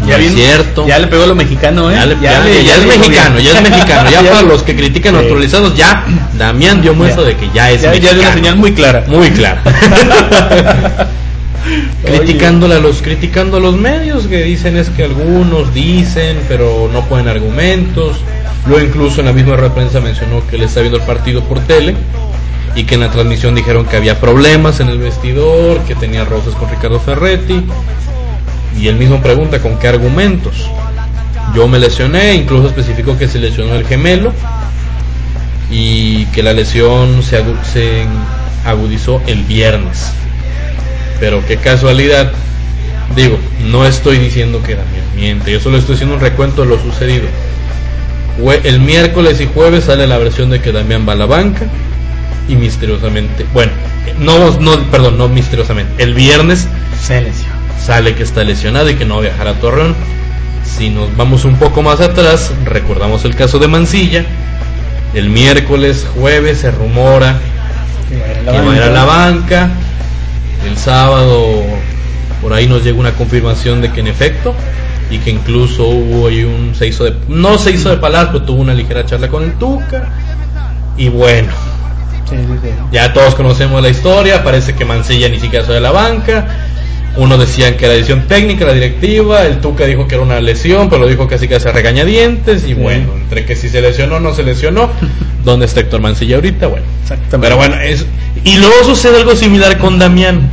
[0.00, 0.86] No Ya es bien- cierto.
[0.86, 1.94] Ya le pegó lo mexicano, ¿eh?
[1.94, 3.46] Ya, le- ya- le- ya es le mexicano, bien.
[3.52, 4.10] ya es mexicano.
[4.10, 6.04] Ya para los que critican naturalizados, ya
[6.36, 8.18] Damián dio muestra de que ya es Ya, ya mexicano.
[8.20, 9.04] de una señal muy clara.
[9.06, 9.62] Muy clara.
[12.05, 17.05] criticándole a los criticando a los medios que dicen es que algunos dicen pero no
[17.07, 18.16] ponen argumentos.
[18.66, 21.42] Luego incluso en la misma rueda de prensa mencionó que le está viendo el partido
[21.44, 21.94] por tele
[22.74, 26.55] y que en la transmisión dijeron que había problemas en el vestidor que tenía roces
[26.55, 27.62] con Ricardo Ferretti.
[28.79, 30.68] Y él mismo pregunta con qué argumentos
[31.55, 34.33] yo me lesioné incluso especificó que se lesionó el gemelo
[35.70, 38.07] y que la lesión se
[38.64, 40.12] agudizó el viernes
[41.24, 42.32] pero qué casualidad.
[43.16, 43.38] Digo,
[43.70, 47.24] no estoy diciendo que Damián miente, yo solo estoy haciendo un recuento de lo sucedido.
[48.62, 51.64] El miércoles y jueves sale la versión de que Damián va a la banca
[52.46, 53.72] y misteriosamente, bueno,
[54.18, 56.68] no, no, perdón, no misteriosamente, el viernes
[57.00, 57.54] Se lesionó.
[57.82, 59.96] sale que está lesionado y que no va a viajar a Torreón.
[60.62, 64.26] Si nos vamos un poco más atrás, recordamos el caso de Mancilla.
[65.14, 67.38] El miércoles, jueves se rumora
[68.10, 69.70] que va a ir a la banca.
[70.66, 71.62] El sábado
[72.40, 74.55] por ahí nos llega una confirmación de que en efecto
[75.11, 78.44] y que incluso hubo ahí un se hizo de no se hizo de palabras, pero
[78.44, 80.09] tuvo una ligera charla con el Tuca.
[80.96, 81.48] Y bueno,
[82.29, 82.68] Sí, sí, sí.
[82.90, 86.63] ya todos conocemos la historia, parece que Mancilla ni siquiera salió de la banca.
[87.16, 90.88] Uno decían que era decisión técnica, la directiva, el Tuca dijo que era una lesión,
[90.88, 92.74] pero lo dijo casi casi a regañadientes, y Sí.
[92.74, 94.90] bueno, entre que si se lesionó o no se lesionó,
[95.44, 96.66] ¿dónde está Héctor Mancilla ahorita?
[96.66, 97.38] Bueno, Exactamente.
[97.40, 98.05] pero bueno, es...
[98.44, 100.50] y luego sucede algo similar con Damián.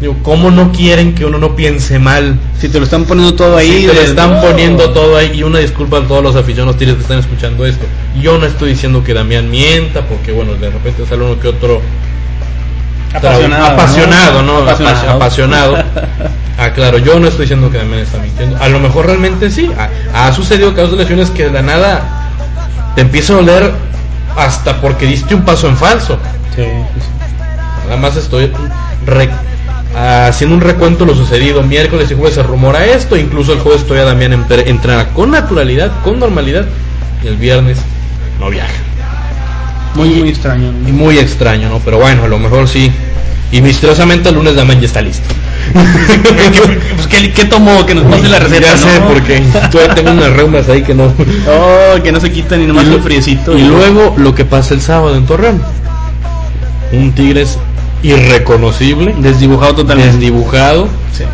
[0.00, 2.38] Digo, ¿cómo no quieren que uno no piense mal?
[2.58, 4.40] Si te lo están poniendo todo ahí, Sí, te lo están no.
[4.40, 7.84] poniendo todo ahí y una disculpa a todos los aficionados tigres que están escuchando esto.
[8.22, 11.82] Yo no estoy diciendo que Damián mienta, porque bueno, de repente sale uno que otro
[13.14, 14.60] Apasionado, apasionado, ¿no?
[14.64, 14.70] ¿no?
[14.70, 15.10] Apasionado.
[15.10, 15.84] Apasionado.
[16.58, 18.56] Ah, claro, yo no estoy diciendo que Damián está mintiendo.
[18.62, 19.70] A lo mejor realmente sí.
[20.12, 22.02] Ha, ha sucedido casos de lesiones que de la nada
[22.94, 23.72] te empieza a doler
[24.36, 26.18] hasta porque diste un paso en falso.
[26.54, 26.64] Sí.
[27.84, 28.52] Nada más estoy
[29.96, 31.62] haciendo un recuento de lo sucedido.
[31.62, 33.16] Miércoles y jueves se rumora esto.
[33.16, 36.66] Incluso el jueves todavía Damián entrena con naturalidad, con normalidad.
[37.24, 37.78] Y el viernes
[38.38, 38.72] no viaja.
[39.94, 40.72] Muy, muy extraño.
[40.72, 40.88] ¿no?
[40.88, 41.78] Y muy extraño, ¿no?
[41.80, 42.90] Pero bueno, a lo mejor sí.
[43.52, 45.28] Y misteriosamente el lunes Damián ya está listo.
[45.74, 47.84] pues, ¿qué, qué tomó?
[47.84, 48.68] Que nos pase la receta.
[48.68, 49.08] ya sé, ¿no?
[49.08, 51.12] porque todavía tengo unas reumas ahí que no.
[51.48, 53.58] Oh, que no se quita ni nomás el friecito.
[53.58, 55.60] y luego lo que pasa el sábado en Torreón.
[56.92, 57.58] Un Tigres
[58.02, 60.12] irreconocible, desdibujado totalmente.
[60.12, 60.88] desdibujado.
[61.12, 61.24] Sí.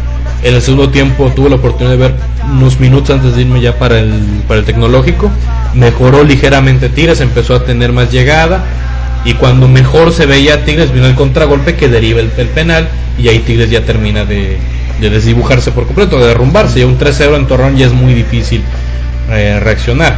[0.43, 2.15] En el segundo tiempo tuve la oportunidad de ver
[2.53, 4.13] unos minutos antes de irme ya para el,
[4.47, 5.31] para el tecnológico.
[5.75, 8.65] Mejoró ligeramente Tigres, empezó a tener más llegada.
[9.25, 12.89] Y cuando mejor se veía Tigres, vino el contragolpe que deriva el, el penal.
[13.19, 14.59] Y ahí Tigres ya termina de,
[15.01, 16.81] de desdibujarse por completo, de derrumbarse.
[16.81, 18.63] Y un 3-0 en Torreón ya es muy difícil
[19.31, 20.17] eh, reaccionar.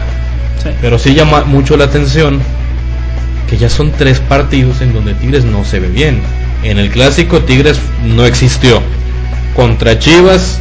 [0.62, 0.70] Sí.
[0.80, 2.40] Pero sí llama mucho la atención
[3.48, 6.20] que ya son tres partidos en donde Tigres no se ve bien.
[6.62, 8.82] En el clásico Tigres no existió.
[9.58, 10.60] Contra Chivas,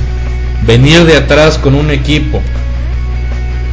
[0.66, 2.42] venir de atrás con un equipo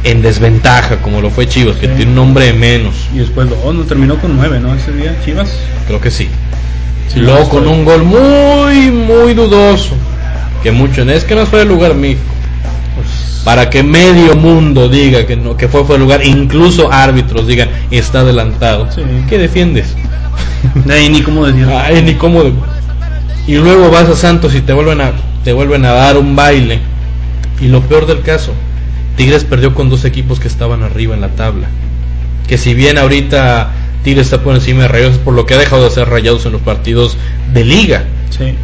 [0.03, 2.93] en desventaja, como lo fue Chivas, que tiene un nombre de menos.
[3.11, 4.75] Y después dos, no terminó con nueve, ¿no?
[4.75, 5.49] Ese día, Chivas.
[5.87, 6.29] Creo que sí.
[7.11, 9.95] Sí, Luego no con un gol muy, muy dudoso.
[10.61, 12.21] Que mucho es que no fue el lugar México.
[12.95, 17.47] Pues, Para que medio mundo diga que no, que fue fue el lugar, incluso árbitros
[17.47, 18.91] digan está adelantado.
[18.93, 19.01] Sí.
[19.27, 19.87] ¿Qué defiendes?
[20.85, 21.67] de ahí ni cómo decir.
[21.67, 22.43] Ay, ni cómo.
[22.43, 22.74] de-
[23.47, 26.79] Y luego vas a Santos y te vuelven a te vuelven a dar un baile.
[27.61, 28.53] Y lo peor del caso,
[29.15, 31.67] Tigres perdió con dos equipos que estaban arriba en la tabla.
[32.47, 33.71] Que si bien ahorita
[34.03, 36.45] Tigres está por encima de Rayados es por lo que ha dejado de hacer Rayados
[36.45, 37.17] en los partidos
[37.53, 38.03] de liga.
[38.31, 38.55] Sí.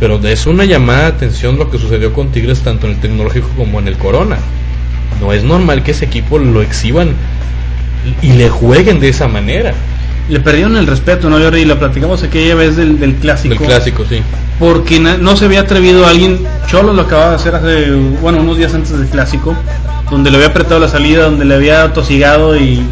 [0.00, 3.48] Pero es una llamada de atención lo que sucedió con Tigres tanto en el tecnológico
[3.56, 4.36] como en el Corona.
[5.20, 7.14] No es normal que ese equipo lo exhiban
[8.20, 9.74] y le jueguen de esa manera.
[10.28, 11.38] Le perdieron el respeto, ¿no?
[11.56, 13.54] Y la platicamos aquella vez del, del clásico.
[13.54, 14.20] Del clásico, sí.
[14.58, 18.56] Porque na- no se había atrevido alguien, Cholo lo acababa de hacer hace, bueno, unos
[18.58, 19.54] días antes del clásico,
[20.10, 22.82] donde le había apretado la salida, donde le había tosigado y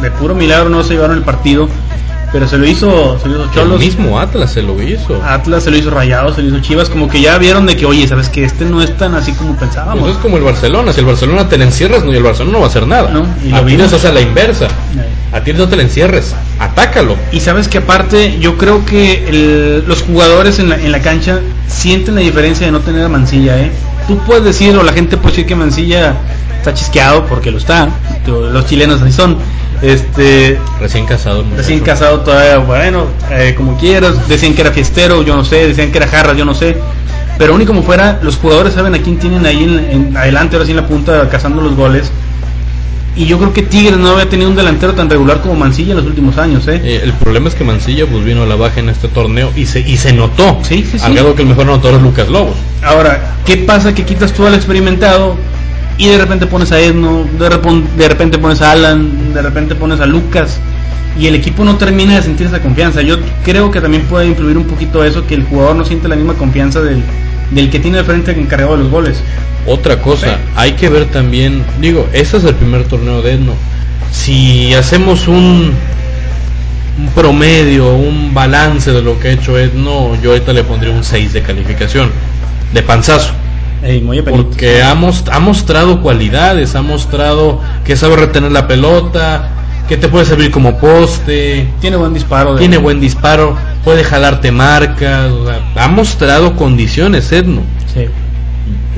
[0.00, 1.68] de puro milagro no se llevaron el partido,
[2.32, 3.80] pero se lo hizo, se lo hizo Cholos.
[3.80, 5.22] El mismo Atlas se lo hizo.
[5.24, 7.86] Atlas se lo hizo Rayados, se lo hizo Chivas, como que ya vieron de que,
[7.86, 10.00] oye, sabes que este no es tan así como pensábamos.
[10.02, 12.52] Pues es como el Barcelona, si el Barcelona te le encierras, no, y el Barcelona
[12.52, 13.10] no va a hacer nada.
[13.10, 13.92] No, y a vimos.
[13.92, 14.68] hace la inversa.
[15.32, 17.16] A Tigres no te le encierres, atácalo.
[17.32, 21.40] Y sabes que aparte, yo creo que el- los jugadores en la, en la cancha
[21.66, 23.70] sienten la diferencia de no tener a Mancilla, ¿eh?
[24.08, 26.14] Tú puedes decir, o la gente puede decir que Mancilla
[26.56, 27.88] está chisqueado, porque lo está.
[28.26, 29.36] Los chilenos así son.
[29.80, 31.44] Este, Recién casado.
[31.56, 34.26] recién casado todavía, bueno, eh, como quieras.
[34.28, 35.68] Decían que era fiestero, yo no sé.
[35.68, 36.76] Decían que era jarra, yo no sé.
[37.38, 40.64] Pero único como fuera, los jugadores saben a quién tienen ahí en, en- adelante, ahora
[40.66, 42.10] sí en la punta, cazando los goles.
[43.16, 45.96] Y yo creo que Tigres no había tenido un delantero tan regular como Mancilla en
[45.96, 46.80] los últimos años, ¿eh?
[46.84, 49.66] Eh, el problema es que Mancilla pues vino a la baja en este torneo y
[49.66, 50.58] se, y se notó.
[50.62, 51.04] Sí, sí, sí.
[51.04, 52.54] Al grado que el mejor anotador es Lucas Lobos.
[52.82, 55.36] Ahora, ¿qué pasa que quitas tú al experimentado
[55.96, 57.48] y de repente pones a Edno, de,
[57.96, 60.60] de repente pones a Alan, de repente pones a Lucas
[61.18, 63.02] y el equipo no termina de sentir esa confianza?
[63.02, 66.14] Yo creo que también puede influir un poquito eso, que el jugador no siente la
[66.14, 67.02] misma confianza del,
[67.50, 69.22] del que tiene de frente encargado de los goles.
[69.66, 73.52] Otra cosa, hay que ver también, digo, este es el primer torneo de Edno.
[74.10, 75.72] Si hacemos un,
[76.98, 81.04] un promedio, un balance de lo que ha hecho Edno, yo ahorita le pondría un
[81.04, 82.10] 6 de calificación,
[82.72, 83.32] de panzazo.
[83.82, 84.44] Ey, muy apenitas.
[84.46, 89.50] Porque ha, most- ha mostrado cualidades, ha mostrado que sabe retener la pelota,
[89.88, 92.56] que te puede servir como poste, tiene buen disparo.
[92.56, 93.56] tiene buen disparo,
[93.88, 97.62] puede jalarte marcas, o sea, ha mostrado condiciones Edno.
[97.94, 98.04] Sí.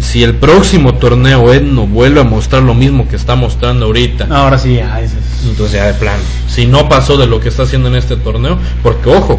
[0.01, 4.59] si el próximo torneo Edno vuelve a mostrar lo mismo que está mostrando ahorita, Ahora
[4.59, 7.63] sí, ya, ese es- entonces ya de plano, si no pasó de lo que está
[7.63, 9.39] haciendo en este torneo, porque ojo,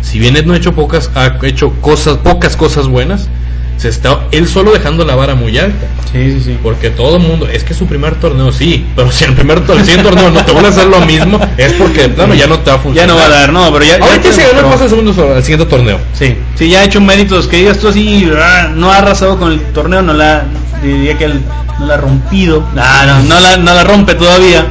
[0.00, 3.28] si bien Edno ha hecho pocas, ha hecho cosas, pocas cosas buenas,
[3.76, 5.86] se está él solo dejando la vara muy alta.
[6.12, 6.58] sí, sí, sí.
[6.62, 9.78] Porque todo el mundo, es que su primer torneo, sí, pero si el primer torneo,
[9.80, 12.46] el siguiente torneo no te van a hacer lo mismo, es porque de plano ya
[12.46, 13.08] no te va a Ya funcionar.
[13.08, 13.98] no va a dar, no, pero ya.
[13.98, 15.98] ya Ahorita se ganó el al segundo al siguiente torneo.
[16.14, 19.52] Sí, sí, ya ha hecho méritos que digas tú así, ah, no ha arrasado con
[19.52, 20.44] el torneo, no la,
[20.82, 21.40] diría que él
[21.78, 24.66] no la ha rompido, no, no, no la, no la rompe todavía,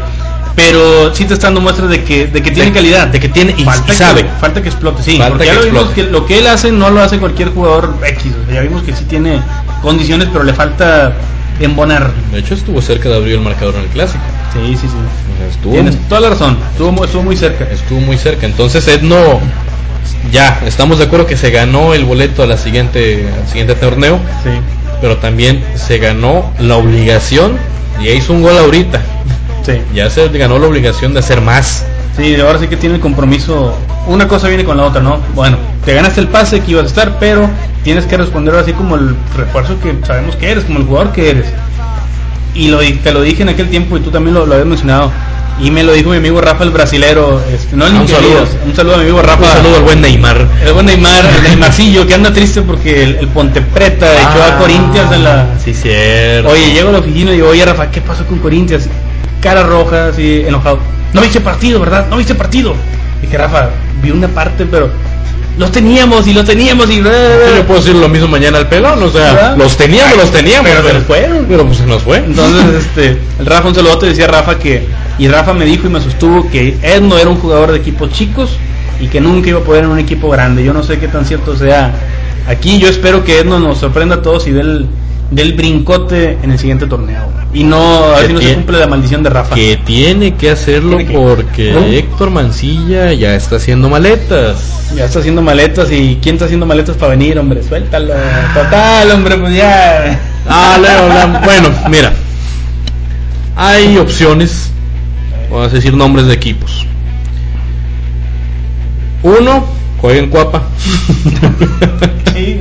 [0.56, 3.30] pero sí te está dando muestras de que, de que tiene De- calidad, de que
[3.30, 4.26] tiene y- falta y que- sabe.
[4.40, 6.90] falta que explote, sí, Falta porque ya lo vimos que lo que él hace no
[6.90, 9.42] lo hace cualquier jugador X, o sea, ya vimos que sí tiene
[9.82, 11.14] condiciones, pero le falta
[11.60, 12.12] embonar.
[12.32, 14.24] De hecho, estuvo cerca de abrir el marcador en el clásico.
[14.54, 14.96] Sí, sí, sí.
[14.96, 17.66] O sea, estuvo, Tienes toda la razón, estuvo, estuvo muy cerca.
[17.72, 18.46] estuvo muy cerca.
[18.46, 19.40] Entonces, Edno,
[20.32, 24.20] ya, estamos de acuerdo que se ganó el boleto a la siguiente, al siguiente torneo,
[24.44, 24.50] Sí.
[25.02, 27.58] pero también se ganó la obligación,
[28.02, 29.02] y hizo un gol ahorita,
[29.66, 29.82] Sí.
[29.94, 31.86] ya se ganó la obligación de hacer más.
[32.16, 33.76] Sí, ahora sí que tiene el compromiso.
[34.08, 35.20] Una cosa viene con la otra, ¿no?
[35.34, 37.50] Bueno, te ganaste el pase que ibas a estar, pero
[37.84, 41.30] tienes que responder así como el refuerzo que sabemos que eres, como el jugador que
[41.32, 41.48] eres.
[42.54, 45.12] Y lo, te lo dije en aquel tiempo y tú también lo, lo habías mencionado.
[45.60, 48.46] Y me lo dijo mi amigo Rafa el brasilero, este, no el Un saludo.
[48.66, 49.44] un saludo a mi amigo Rafa.
[49.44, 50.48] Un saludo al buen Neymar.
[50.66, 54.58] El buen Neymar, el Neymarcillo, que anda triste porque el, el Ponte Preta echó a
[54.58, 56.50] Corinthians en la, Sí, cierto.
[56.50, 58.88] Oye, llego a la oficina y digo, oye Rafa, ¿qué pasó con Corinthians?
[59.46, 60.80] Cara roja, así, enojado.
[61.14, 62.08] No viste partido, ¿verdad?
[62.10, 62.74] No viste partido.
[63.22, 63.70] Dije, Rafa,
[64.02, 64.90] vi una parte, pero
[65.60, 66.98] los teníamos y los teníamos y...
[66.98, 69.58] Yo le puedo decir lo mismo mañana al pelón, o sea, ¿Verdad?
[69.58, 71.46] los teníamos, los teníamos, Pero se nos fueron.
[71.48, 72.18] Pero pues se nos fue.
[72.18, 74.88] Entonces, este, el Rafa, un saludote, decía Rafa que...
[75.20, 78.10] Y Rafa me dijo y me sostuvo que Ed no era un jugador de equipos
[78.14, 78.58] chicos
[79.00, 80.64] y que nunca iba a poder en un equipo grande.
[80.64, 81.94] Yo no sé qué tan cierto sea
[82.48, 82.80] aquí.
[82.80, 84.88] Yo espero que Ed nos sorprenda a todos y del
[85.36, 87.30] del brincote en el siguiente torneo.
[87.54, 89.54] Y no, a ver Que si no se cumple la maldición de Rafa.
[89.56, 91.84] que tiene que hacerlo Tiene que- porque ¿No?
[91.86, 94.92] Héctor Mancilla ya está haciendo maletas.
[94.96, 97.62] Ya está haciendo maletas y ¿quién está haciendo maletas para venir, hombre?
[97.64, 98.14] Suéltalo.
[98.54, 100.20] Total, hombre, pues ya.
[100.48, 101.42] Ah, Leo.
[101.44, 102.14] bueno, mira,
[103.58, 104.72] hay opciones,
[105.52, 106.86] vamos a decir nombres de equipos.
[109.24, 109.66] Uno,
[110.00, 110.64] juega en Cuapa.
[112.36, 112.60] Sí.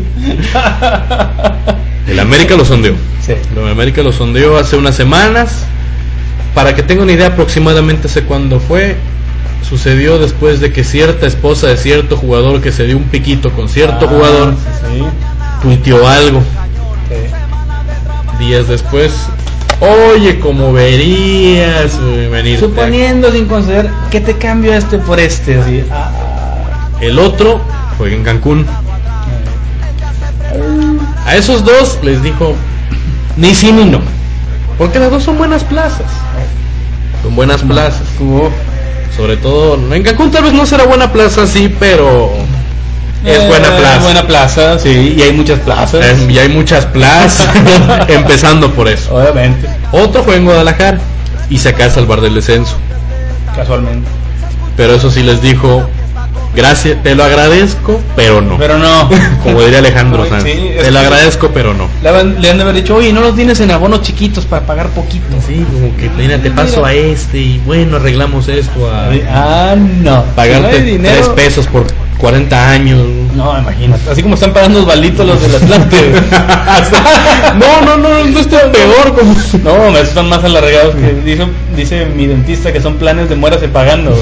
[2.09, 2.95] El América lo sondeó.
[3.25, 3.33] Sí.
[3.57, 5.65] El América lo sondeó hace unas semanas.
[6.55, 8.97] Para que tenga una idea aproximadamente sé cuándo fue.
[9.69, 13.69] Sucedió después de que cierta esposa de cierto jugador que se dio un piquito con
[13.69, 14.55] cierto Ah, jugador
[14.93, 15.03] Sí,
[15.63, 16.41] tuiteó algo.
[17.09, 18.45] sí.
[18.45, 19.13] Días después,
[19.81, 22.59] oye, como verías eh, venir.
[22.61, 25.83] Suponiendo sin conceder que te cambio este por este, así.
[25.91, 26.11] Ah,
[27.01, 27.61] El otro
[27.97, 28.67] juega en Cancún.
[31.27, 32.55] A esos dos les dijo
[33.37, 34.01] ni sí ni no.
[34.79, 36.07] Porque las dos son buenas plazas.
[37.23, 38.03] Son buenas plazas.
[39.17, 42.31] Sobre todo en Cancún tal vez no será buena plaza, sí, pero
[43.25, 43.99] es Eh, buena plaza.
[44.01, 46.05] Buena plaza, sí, y hay muchas plazas.
[46.05, 47.49] Eh, y hay muchas plazas,
[48.09, 49.15] empezando por eso.
[49.15, 50.99] Obviamente, Otro juega en Guadalajara
[51.49, 52.77] y se acaba de salvar del descenso.
[53.55, 54.09] casualmente.
[54.77, 55.89] Pero eso sí les dijo,
[56.55, 58.57] gracias, te lo agradezco, pero no.
[58.59, 59.09] Pero no.
[59.43, 61.89] Como diría Alejandro Sanz, sí, te lo agradezco, pero no.
[62.03, 65.25] Le, han, de haber dicho, oye, no los tienes en abonos chiquitos para pagar poquito.
[65.47, 70.25] Sí, como que mira, te paso a este y bueno, arreglamos esto a Ah, no.
[70.37, 71.87] pagarte Si no dinero- pesos por
[72.19, 73.01] 40 años.
[73.35, 74.11] No, imagínate.
[74.11, 76.13] Así como están pagando los balditos los del Atlante.
[77.59, 79.35] no, no, no, no está peor como...
[79.65, 83.69] No, me están más alargados que dice, dice mi dentista que son planes de muérase
[83.69, 84.17] pagando.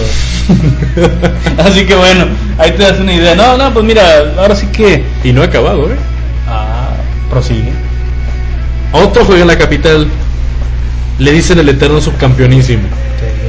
[1.59, 2.27] Así que bueno,
[2.59, 3.35] ahí te das una idea.
[3.35, 5.05] No, no, pues mira, ahora sí que.
[5.23, 5.97] Y no ha acabado, ¿eh?
[6.49, 6.91] Ah,
[7.29, 7.73] prosigue.
[8.93, 10.09] Otro juega en la capital.
[11.19, 12.83] Le dicen el eterno subcampeonísimo.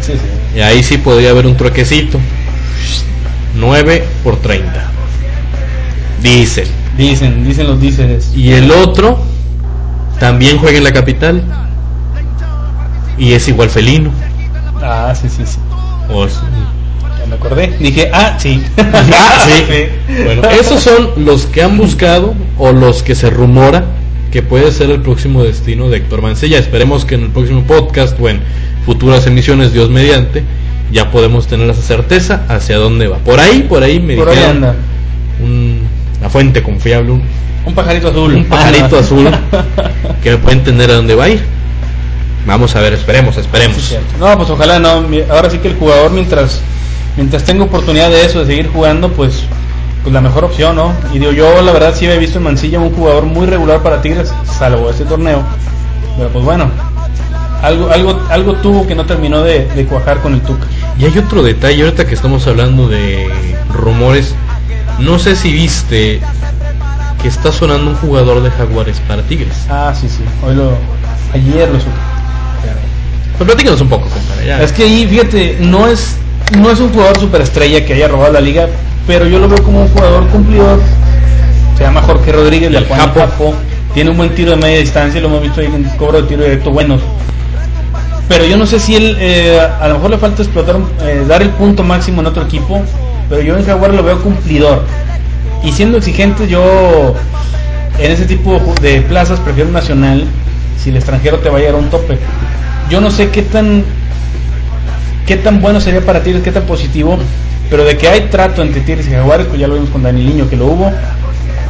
[0.02, 0.58] Sí, sí, sí.
[0.58, 2.19] Y ahí sí podría haber un truequecito.
[3.56, 4.92] 9 por 30.
[6.23, 6.65] Dicen.
[6.97, 8.31] Dicen, dicen los dices.
[8.36, 9.19] Y el otro
[10.19, 11.43] también juega en la capital.
[13.17, 14.09] Y es igual felino.
[14.81, 15.57] Ah, sí, sí, sí.
[17.19, 17.75] Ya me acordé.
[17.79, 18.62] Dije, ah, sí.
[18.77, 19.86] Ah, sí.
[20.23, 23.86] Bueno, esos son los que han buscado o los que se rumora
[24.31, 26.57] que puede ser el próximo destino de Héctor Mancilla.
[26.57, 28.41] Esperemos que en el próximo podcast o en
[28.86, 30.43] futuras emisiones, Dios mediante,
[30.91, 33.17] ya podemos tener esa certeza hacia dónde va.
[33.19, 34.75] Por ahí, por ahí me Por ahí dijeron anda.
[35.41, 35.72] un-
[36.23, 37.23] una fuente confiable, un,
[37.65, 38.33] Un pajarito azul.
[38.33, 39.29] un pajarito azul
[40.23, 41.43] que me puede entender a dónde va a ir.
[42.47, 43.93] Vamos a ver, esperemos, esperemos.
[44.17, 45.05] No, pues ojalá no.
[45.29, 46.62] Ahora sí que el jugador mientras
[47.17, 49.43] mientras tenga oportunidad de eso, de seguir jugando, pues
[50.01, 50.93] pues la mejor opción, ¿no?
[51.13, 54.01] Y digo, yo la verdad sí había visto en Mancilla un jugador muy regular para
[54.01, 55.43] Tigres, salvo este torneo.
[56.17, 56.69] Pero pues bueno,
[57.62, 60.67] algo, algo, algo tuvo que no terminó de, de cuajar con el Tuca.
[60.97, 63.27] Y hay otro detalle, ahorita que estamos hablando de
[63.73, 64.36] rumores,
[64.99, 66.19] no sé si viste
[67.21, 69.56] que está sonando un jugador de Jaguares para Tigres.
[69.69, 70.73] Ah, sí, sí, hoy lo,
[71.34, 71.91] ayer lo supe.
[73.38, 74.45] Pues platícanos un poco, compadre.
[74.45, 74.62] ya.
[74.62, 76.17] Es que ahí, fíjate, no es,
[76.58, 78.67] no es un jugador superestrella que haya robado la liga,
[79.08, 80.79] pero yo lo veo como un jugador cumplidor.
[81.77, 83.19] Se llama Jorge Rodríguez, Juan Japo.
[83.19, 83.53] Japo.
[83.93, 86.43] Tiene un buen tiro de media distancia, lo hemos visto ahí en cobro de tiro
[86.43, 87.01] directo buenos.
[88.27, 91.41] Pero yo no sé si él, eh, a lo mejor le falta explotar, eh, dar
[91.41, 92.82] el punto máximo en otro equipo,
[93.33, 94.83] pero yo en Jaguar lo veo cumplidor.
[95.63, 97.15] Y siendo exigente, yo
[97.97, 100.25] en ese tipo de plazas prefiero un nacional
[100.77, 102.19] si el extranjero te va a llegar a un tope.
[102.91, 103.83] Yo no sé qué tan
[105.25, 107.17] qué tan bueno sería para Tigres, qué tan positivo,
[107.71, 110.23] pero de que hay trato entre Tigres y Jaguares, pues ya lo vimos con Dani
[110.23, 110.91] Niño que lo hubo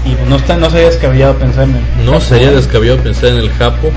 [0.06, 3.50] y no está no sería descabellado pensar en el- No sería descabellado pensar en el
[3.52, 3.90] Japo,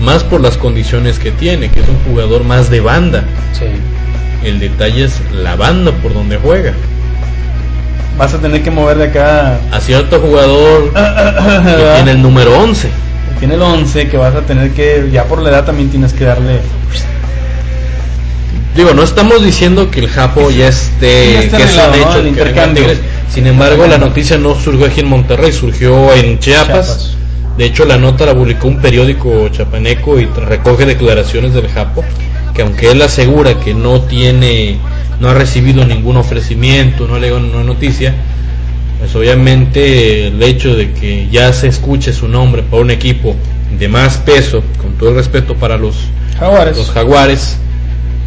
[0.00, 3.22] más por las condiciones que tiene, que es un jugador más de banda.
[3.56, 3.66] Sí.
[4.44, 6.72] El detalle es la banda por donde juega.
[8.18, 12.88] Vas a tener que mover de acá A cierto jugador que tiene el número 11.
[13.38, 16.24] tiene el 11 que vas a tener que ya por la edad también tienes que
[16.24, 16.60] darle
[18.74, 22.28] Digo, no estamos diciendo que el Japo ya esté, que es un hecho El que
[22.28, 22.84] intercambio.
[23.28, 26.86] Sin embargo, la noticia no surgió aquí en Monterrey, surgió en Chiapas.
[26.86, 27.16] Chiapas.
[27.58, 32.02] De hecho, la nota la publicó un periódico chapaneco y recoge declaraciones del Japo,
[32.54, 34.78] que aunque él asegura que no tiene,
[35.22, 38.12] no ha recibido ningún ofrecimiento, no ha leído una noticia,
[38.98, 43.36] pues obviamente el hecho de que ya se escuche su nombre para un equipo
[43.78, 45.94] de más peso, con todo el respeto para los,
[46.36, 46.76] Jaguares.
[46.76, 47.56] los jaguares,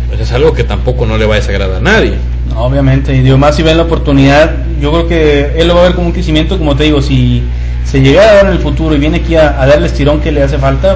[0.08, 2.14] pues es algo que tampoco no le va a desagradar a nadie.
[2.48, 5.82] No, obviamente, y digo, más si ven la oportunidad, yo creo que él lo va
[5.82, 7.44] a ver como un crecimiento, como te digo, si
[7.84, 10.32] se llega a dar en el futuro y viene aquí a, a darle estirón que
[10.32, 10.96] le hace falta,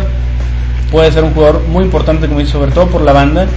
[0.94, 3.48] puede ser un jugador muy importante, como dice, sobre todo por la banda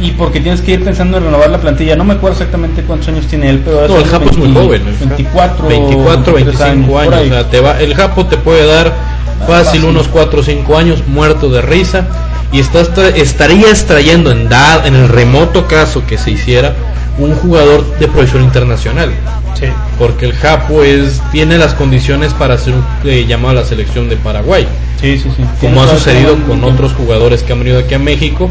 [0.00, 1.94] y porque tienes que ir pensando en renovar la plantilla.
[1.96, 4.60] No me acuerdo exactamente cuántos años tiene él, pero No, el Japo es muy 20,
[4.62, 4.82] joven.
[4.88, 5.08] el Japo.
[5.08, 7.26] 24, 24, 23 25 por años.
[7.26, 9.09] o sea, te va, el Japo te puede dar
[9.46, 12.06] fácil unos 4 o 5 años muerto de risa
[12.52, 16.74] y estás tra- estarías trayendo en, da- en el remoto caso que se hiciera
[17.18, 19.10] un jugador de proyección internacional.
[19.58, 19.66] Sí.
[19.98, 22.74] Porque el Japo es, tiene las condiciones para ser
[23.04, 24.66] eh, llamado a la selección de Paraguay.
[25.00, 25.28] Sí, sí,
[25.60, 28.48] como ha sucedido con otros jugadores que han venido aquí a México,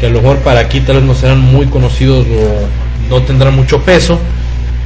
[0.00, 3.54] que a lo mejor para aquí tal vez no serán muy conocidos o no tendrán
[3.56, 4.18] mucho peso,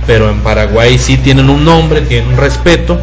[0.07, 3.01] pero en Paraguay sí tienen un nombre, tienen un respeto.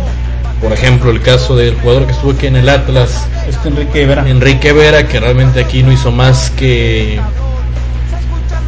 [0.61, 4.27] Por ejemplo, el caso del jugador que estuvo aquí en el Atlas, Este Enrique Vera.
[4.27, 7.19] Enrique Vera, que realmente aquí no hizo más que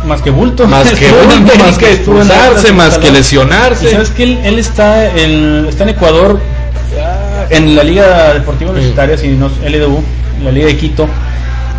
[0.06, 0.68] Más que bulto.
[0.68, 3.88] más que bulto, más que expulsarse, más que lesionarse.
[3.88, 6.40] Y sabes que él, él está, en, está en Ecuador,
[7.00, 10.04] ah, en la Liga Deportiva Universitaria, si no, LDU,
[10.44, 11.08] la Liga de Quito.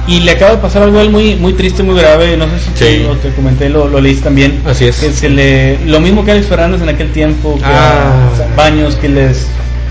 [0.07, 2.37] Y le acaba de pasar algo él muy, muy triste, muy grave.
[2.37, 3.07] No sé si Sí.
[3.22, 4.61] te comenté, lo, lo leíste también.
[4.66, 4.96] Así es.
[5.00, 8.12] Que se le, lo mismo que Alex Fernández en aquel tiempo, que Ah.
[8.53, 9.46] a Baños, que les,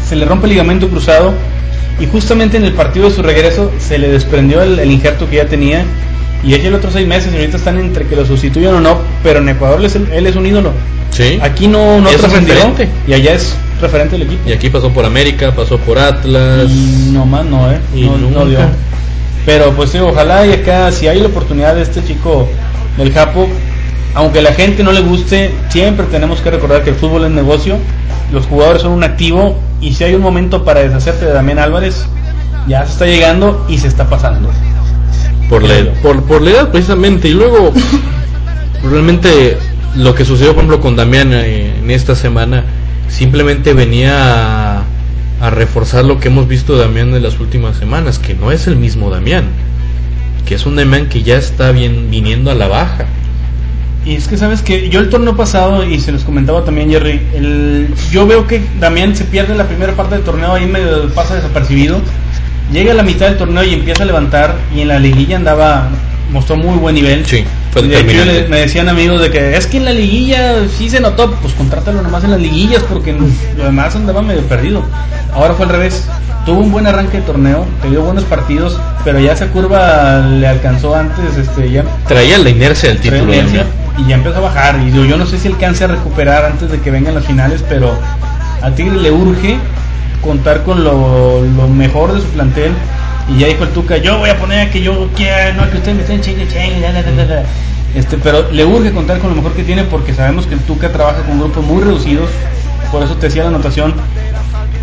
[0.07, 1.33] se le rompe el ligamento cruzado.
[1.99, 5.37] Y justamente en el partido de su regreso se le desprendió el, el injerto que
[5.37, 5.83] ya tenía.
[6.43, 8.97] Y ella el otros seis meses y ahorita están entre que lo sustituyan o no.
[9.23, 10.71] Pero en Ecuador él es, el- él es un ídolo.
[11.11, 11.37] Sí.
[11.41, 12.89] Aquí no, no Es trascendió, referente.
[13.07, 14.49] Y allá es referente del equipo.
[14.49, 16.67] Y aquí pasó por América, pasó por Atlas.
[16.69, 17.77] Y no más no, ¿eh?
[17.95, 18.57] Y no, no dio.
[19.45, 22.49] Pero pues sí, ojalá y acá, si hay la oportunidad de este chico
[22.97, 23.47] del Japo,
[24.15, 27.77] aunque la gente no le guste, siempre tenemos que recordar que el fútbol es negocio,
[28.31, 32.05] los jugadores son un activo y si hay un momento para deshacerte de Damián Álvarez,
[32.67, 34.49] ya se está llegando y se está pasando.
[35.49, 37.73] por la, por, por la edad precisamente y luego
[38.89, 39.57] realmente
[39.95, 42.63] lo que sucedió por ejemplo con Damián eh, en esta semana
[43.09, 44.83] simplemente venía a,
[45.41, 48.67] a reforzar lo que hemos visto de Damián en las últimas semanas que no es
[48.67, 49.45] el mismo Damián
[50.45, 53.05] que es un Damián que ya está bien viniendo a la baja
[54.05, 57.21] Y es que sabes que yo el torneo pasado, y se los comentaba también Jerry,
[57.33, 61.35] el, yo veo que Damián se pierde la primera parte del torneo, ahí medio pasa
[61.35, 62.01] desapercibido,
[62.71, 65.89] llega a la mitad del torneo y empieza a levantar, y en la liguilla andaba,
[66.31, 67.25] mostró muy buen nivel.
[67.25, 70.55] Sí, fue de hecho le- me decían amigos de que es que en la liguilla
[70.77, 73.13] sí se notó, pues contrátalo nomás en las liguillas porque
[73.57, 74.83] lo demás andaba medio perdido.
[75.33, 76.05] Ahora fue al revés,
[76.45, 80.47] tuvo un buen arranque de torneo, te dio buenos partidos, pero ya esa curva le
[80.47, 83.65] alcanzó antes, este, ya traía la inercia del título inercia
[83.97, 84.79] y ya empezó a bajar.
[84.87, 87.95] Y yo no sé si alcance a recuperar antes de que vengan las finales, pero
[88.61, 89.57] a Tigre le urge
[90.21, 92.71] contar con lo, lo mejor de su plantel.
[93.29, 95.95] Y ya dijo el Tuca, yo voy a poner que yo quiera, no que ustedes
[95.95, 97.43] me estén chingue, chingue, la, la, la, la, la".
[97.95, 100.91] Este, pero le urge contar con lo mejor que tiene porque sabemos que el Tuca
[100.91, 102.29] trabaja con grupos muy reducidos
[102.91, 103.93] por eso te decía la anotación.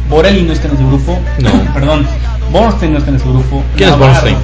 [0.09, 1.20] Borelli no está en ese grupo.
[1.38, 1.72] No.
[1.72, 2.07] Perdón.
[2.51, 3.62] Bornstein no está en ese grupo.
[3.76, 4.12] ¿Quién es Navarro.
[4.20, 4.36] Bornstein?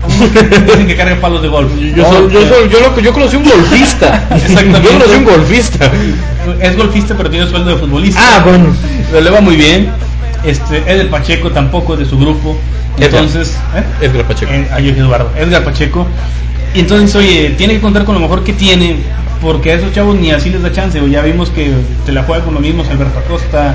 [0.66, 1.70] Dicen que carga palos de golf.
[1.78, 4.26] Yo, yo, yo, lo- yo conocí un golfista.
[4.34, 4.80] Exactamente.
[4.82, 5.90] Yo conocí un golfista.
[6.62, 8.18] Es golfista, pero tiene sueldo de futbolista.
[8.22, 8.68] Ah, bueno.
[9.10, 9.90] Pero le va muy bien.
[10.44, 12.56] Este, Edel Pacheco tampoco es de su grupo.
[12.96, 13.22] Edgar.
[13.22, 14.06] Entonces, ¿eh?
[14.06, 14.52] Edgar Pacheco.
[14.52, 16.06] Eh, ay, Eduardo, Edgar Pacheco.
[16.74, 18.96] Y entonces, oye, tiene que contar con lo mejor que tiene,
[19.42, 21.00] porque a esos chavos ni así les da chance.
[21.00, 21.72] O ya vimos que
[22.06, 23.74] se la juega con los mismos, Alberto Acosta,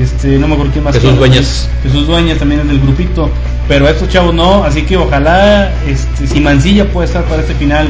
[0.00, 0.94] este, no me acuerdo quién más.
[0.94, 1.16] Jesús.
[1.16, 1.68] Dueñas.
[1.82, 3.30] Jesús Dueñas también es del grupito.
[3.68, 7.54] Pero a estos chavos no, así que ojalá, este, si Mancilla puede estar para este
[7.54, 7.88] final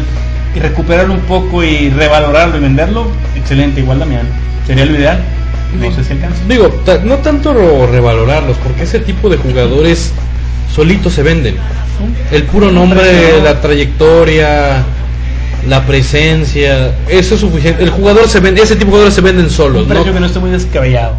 [0.54, 4.26] y recuperarlo un poco y revalorarlo y venderlo, excelente, igual Damián.
[4.66, 5.20] Sería lo ideal.
[5.74, 6.40] No sé si alcanza.
[6.48, 6.70] Digo,
[7.04, 10.12] no tanto revalorarlos, porque ese tipo de jugadores
[10.74, 11.56] solitos se venden.
[12.32, 14.84] El puro nombre, la trayectoria,
[15.68, 17.82] la presencia, eso es suficiente.
[17.82, 19.86] El jugador se vende, ese tipo de jugadores se venden solos.
[19.86, 20.04] ¿no?
[20.04, 21.14] que no esté muy descabellado.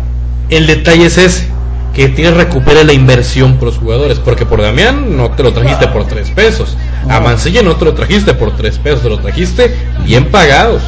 [0.49, 1.47] El detalle es ese,
[1.95, 5.87] que tienes recupere la inversión por los jugadores, porque por Damián no te lo trajiste
[5.87, 6.77] por tres pesos,
[7.09, 7.19] a.
[7.19, 10.81] Mancilla no te lo trajiste por tres pesos, te lo trajiste bien pagados.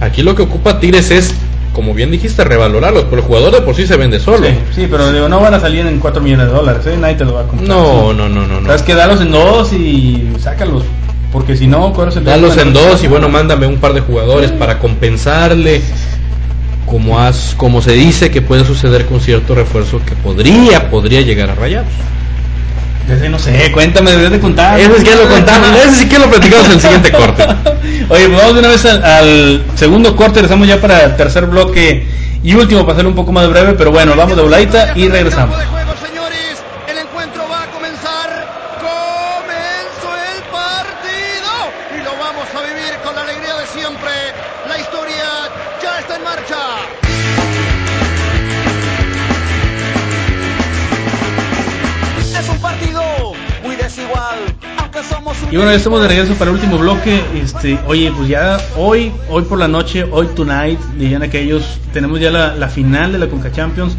[0.00, 1.34] Aquí lo que ocupa Tigres es,
[1.76, 4.46] como bien dijiste, revalorarlos, pero el jugador de por sí se vende solo.
[4.46, 6.96] Sí, sí, pero digo, no van a salir en 4 millones de dólares, ¿eh?
[6.98, 7.68] nadie te lo va a comprar.
[7.68, 8.16] No, Sí.
[8.16, 8.66] no, no, no, no.
[8.66, 10.84] Sabes que dalos en dos y sácalos,
[11.32, 14.52] porque si no, cobras el Dalos en dos y bueno, mándame un par de jugadores
[14.52, 15.82] para compensarle.
[16.86, 21.50] Como, has, como se dice que puede suceder con cierto refuerzo que podría, podría llegar
[21.50, 21.90] a rayados.
[23.08, 24.80] Ese no sé, cuéntame, deberías de contar.
[24.80, 27.44] Ese sí que lo contamos, ese sí que lo platicamos en el siguiente corte.
[28.08, 31.46] Oye, pues vamos de una vez al, al segundo corte, regresamos ya para el tercer
[31.46, 32.06] bloque
[32.42, 35.56] y último, para hacerlo un poco más breve, pero bueno, vamos de voladita y regresamos.
[35.56, 36.55] Campo de juego, señores.
[55.50, 57.20] Y bueno, ya estamos de regreso para el último bloque.
[57.42, 62.30] Este, oye, pues ya hoy, hoy por la noche, hoy tonight, dirían aquellos, tenemos ya
[62.30, 63.96] la, la final de la Conca Champions.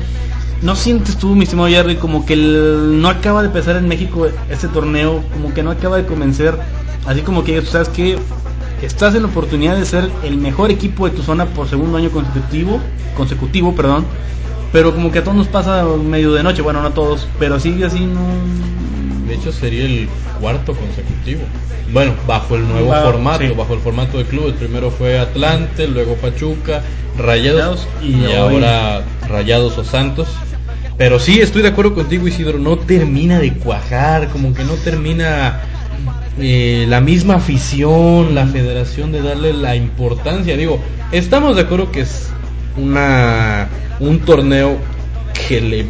[0.61, 4.27] ¿No sientes tú, mi estimado Jerry, como que el- no acaba de empezar en México
[4.49, 6.57] este torneo, como que no acaba de convencer,
[7.05, 8.17] así como que tú sabes que
[8.81, 12.09] estás en la oportunidad de ser el mejor equipo de tu zona por segundo año
[12.09, 12.79] consecutivo,
[13.15, 14.05] consecutivo, perdón,
[14.71, 17.59] pero como que a todos nos pasa medio de noche, bueno, no a todos, pero
[17.59, 18.21] sigue así, no,
[19.27, 20.07] De hecho sería el
[20.39, 21.41] cuarto consecutivo.
[21.91, 23.53] Bueno, bajo el nuevo Va- formato, sí.
[23.55, 24.55] bajo el formato de clubes.
[24.55, 26.81] Primero fue Atlante, luego Pachuca,
[27.17, 30.27] Rayados Rayados y, ahora Rayados o Santos.
[30.97, 35.61] Pero sí, estoy de acuerdo contigo Isidro, no termina de cuajar, como que no termina
[36.39, 40.57] eh, la misma afición, la federación de darle la importancia.
[40.57, 40.79] Digo,
[41.11, 42.29] estamos de acuerdo que es
[42.77, 43.67] una
[43.99, 44.77] un torneo
[45.47, 45.85] que le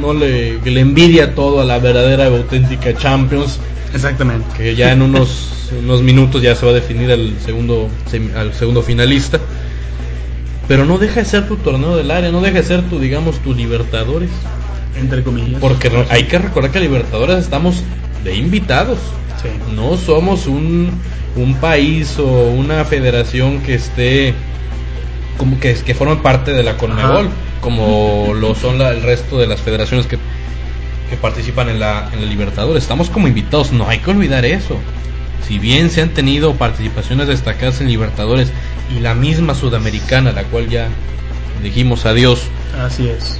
[0.00, 3.58] no le, que le envidia todo a la verdadera y auténtica Champions,
[3.94, 4.46] exactamente.
[4.56, 7.88] que ya en unos unos minutos ya se va a definir al segundo
[8.36, 9.40] al segundo finalista.
[10.68, 13.38] Pero no deja de ser tu torneo del área, no deja de ser tu digamos
[13.38, 14.30] tu Libertadores.
[15.00, 15.60] entre comillas.
[15.60, 17.82] Porque hay que recordar que Libertadores estamos
[18.24, 18.98] de invitados.
[19.40, 19.48] Sí.
[19.74, 20.90] No somos un,
[21.36, 24.34] un país o una federación que esté
[25.38, 27.34] como que, que forme parte de la Conmebol, Ajá.
[27.60, 30.18] como lo son la- el resto de las federaciones que,
[31.10, 32.82] que participan en la, en la Libertadores.
[32.82, 34.78] Estamos como invitados, no hay que olvidar eso.
[35.46, 38.50] Si bien se han tenido participaciones destacadas en Libertadores
[38.96, 40.88] y la misma Sudamericana, la cual ya
[41.62, 42.42] dijimos adiós,
[42.84, 43.38] Así es.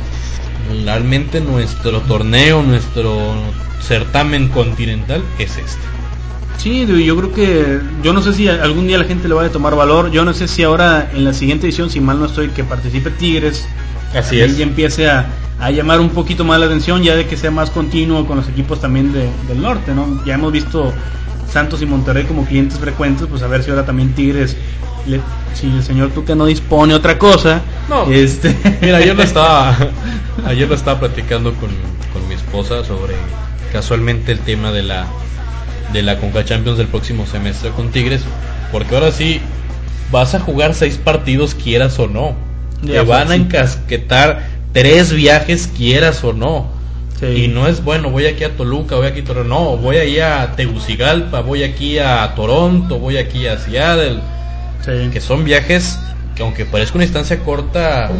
[0.84, 3.34] realmente nuestro torneo, nuestro
[3.82, 5.82] certamen continental es este.
[6.58, 9.52] Sí, yo creo que yo no sé si algún día la gente le vaya a
[9.52, 10.10] tomar valor.
[10.10, 13.10] Yo no sé si ahora en la siguiente edición, si mal no estoy, que participe
[13.10, 13.66] Tigres.
[14.14, 14.56] Así es.
[14.56, 15.26] Ya empiece a,
[15.60, 18.48] a llamar un poquito más la atención, ya de que sea más continuo con los
[18.48, 20.22] equipos también de- del norte, ¿no?
[20.24, 20.92] Ya hemos visto
[21.52, 24.56] Santos y Monterrey como clientes frecuentes, pues a ver si ahora también Tigres,
[25.06, 25.20] le-
[25.54, 27.60] si el señor Tuca no dispone otra cosa.
[27.88, 28.10] No.
[28.10, 29.76] Este, Mira, ayer lo estaba,
[30.46, 31.70] ayer lo estaba platicando con,
[32.12, 33.14] con mi esposa sobre
[33.72, 35.06] casualmente el tema de la
[35.92, 38.22] de la Conca Champions del próximo semestre con Tigres,
[38.72, 39.40] porque ahora sí
[40.10, 42.34] vas a jugar seis partidos quieras o no.
[42.82, 46.66] Ya, Te van a encasquetar tres viajes quieras o no.
[47.18, 47.26] Sí.
[47.26, 50.18] Y no es bueno, voy aquí a Toluca, voy aquí a Toronto, no, voy ahí
[50.18, 54.20] a Tegucigalpa, voy aquí a Toronto, voy aquí a Seattle
[54.84, 55.10] sí.
[55.10, 55.98] que son viajes
[56.36, 58.10] que aunque parezca una distancia corta,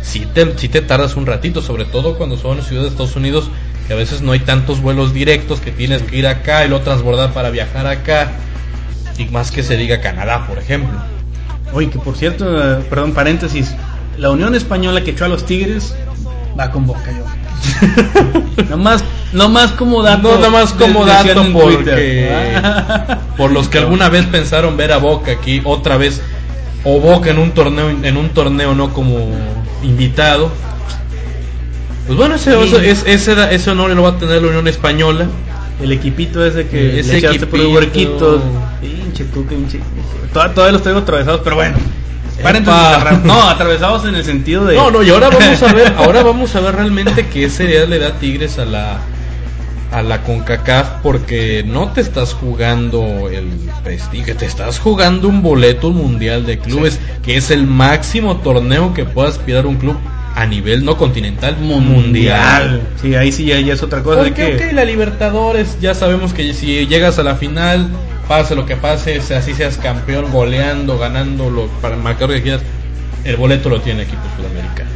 [0.00, 3.50] sí te, sí te tardas un ratito, sobre todo cuando son ciudades de Estados Unidos,
[3.86, 6.84] que a veces no hay tantos vuelos directos, que tienes que ir acá y luego
[6.84, 8.32] transbordar para viajar acá,
[9.18, 10.98] y más que se diga Canadá, por ejemplo.
[11.72, 12.44] Oye, que por cierto,
[12.88, 13.74] perdón, paréntesis,
[14.18, 15.94] la Unión Española que echó a los Tigres
[16.58, 17.24] va con Boca yo.
[18.70, 20.38] no más, no más como dato.
[20.38, 23.18] No, más como dato porque Twitter.
[23.36, 26.22] por los que alguna vez pensaron ver a Boca aquí otra vez
[26.84, 29.18] o Boca en un torneo en un torneo no como
[29.82, 30.50] invitado.
[32.06, 34.68] Pues bueno, ese, eso, es- ese, da- ese honor lo va a tener la Unión
[34.68, 35.26] Española.
[35.82, 38.40] El equipito ese que Ese le echaste por huerquitos.
[38.80, 39.80] Pinche tú, pinche.
[40.32, 41.76] Toda- Todavía los traigo atravesados, pero bueno.
[43.24, 44.76] No, atravesados en el sentido de.
[44.76, 47.98] No, no, y ahora vamos a ver, ahora vamos a ver realmente qué seriedad le
[47.98, 48.98] da Tigres a la
[49.92, 53.46] a la CONCACAF porque no te estás jugando el
[53.84, 59.04] prestigio, te estás jugando un boleto mundial de clubes, que es el máximo torneo que
[59.04, 59.96] pueda aspirar un club
[60.36, 62.82] a nivel no continental, mundial.
[63.00, 64.22] Sí, ahí sí ya, ya es otra cosa.
[64.22, 67.88] de que, ok, la Libertadores, ya sabemos que si llegas a la final,
[68.28, 72.60] pase lo que pase, así seas campeón, goleando, ganándolo, para marcar lo que quieras,
[73.24, 74.90] el boleto lo tiene el equipo sudamericano.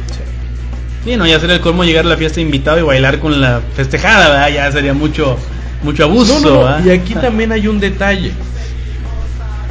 [1.03, 3.61] Sí, no, ya sería el colmo llegar a la fiesta invitado y bailar con la
[3.75, 4.49] festejada, ¿verdad?
[4.49, 5.37] Ya sería mucho,
[5.81, 6.39] mucho abuso.
[6.39, 6.85] No, no, no, ¿verdad?
[6.85, 8.31] Y aquí también hay un detalle.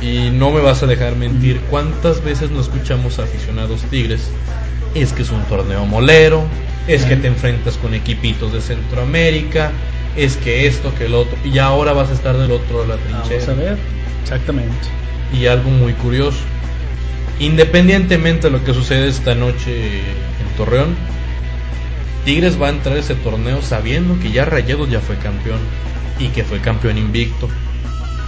[0.02, 1.60] Y no me vas a dejar mentir.
[1.70, 4.22] ¿Cuántas veces no escuchamos a aficionados tigres?
[4.94, 6.44] Es que es un torneo molero.
[6.86, 9.70] Es que te enfrentas con equipitos de Centroamérica.
[10.16, 11.36] Es que esto, que el otro.
[11.44, 13.78] Y ahora vas a estar del otro de la Vamos a ver.
[14.22, 14.88] Exactamente.
[15.32, 16.38] Y algo muy curioso.
[17.38, 20.94] Independientemente de lo que sucede esta noche en Torreón,
[22.24, 25.58] Tigres va a entrar a ese torneo sabiendo que ya Rayados ya fue campeón
[26.18, 27.48] y que fue campeón invicto.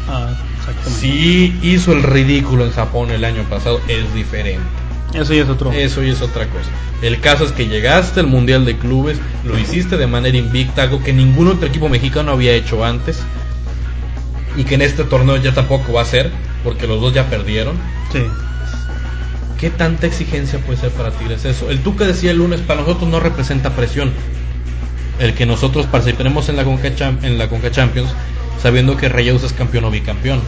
[0.08, 1.00] Ah, exactamente.
[1.00, 4.62] Si hizo el ridículo en Japón el año pasado, es diferente.
[5.14, 5.72] Eso ya es otro.
[5.72, 6.68] Eso ya es otra cosa.
[7.02, 11.02] El caso es que llegaste al Mundial de Clubes, lo hiciste de manera invicta, algo
[11.02, 13.20] que ningún otro equipo mexicano había hecho antes.
[14.56, 16.30] Y que en este torneo ya tampoco va a ser,
[16.62, 17.74] porque los dos ya perdieron.
[18.12, 18.22] Sí.
[19.58, 21.70] ¿Qué tanta exigencia puede ser para Tigres eso?
[21.70, 24.10] El Tuca decía el lunes, para nosotros no representa presión.
[25.18, 28.10] El que nosotros participemos en la Conca, Cham- en la Conca Champions
[28.60, 30.40] sabiendo que Rayados es campeón o bicampeón.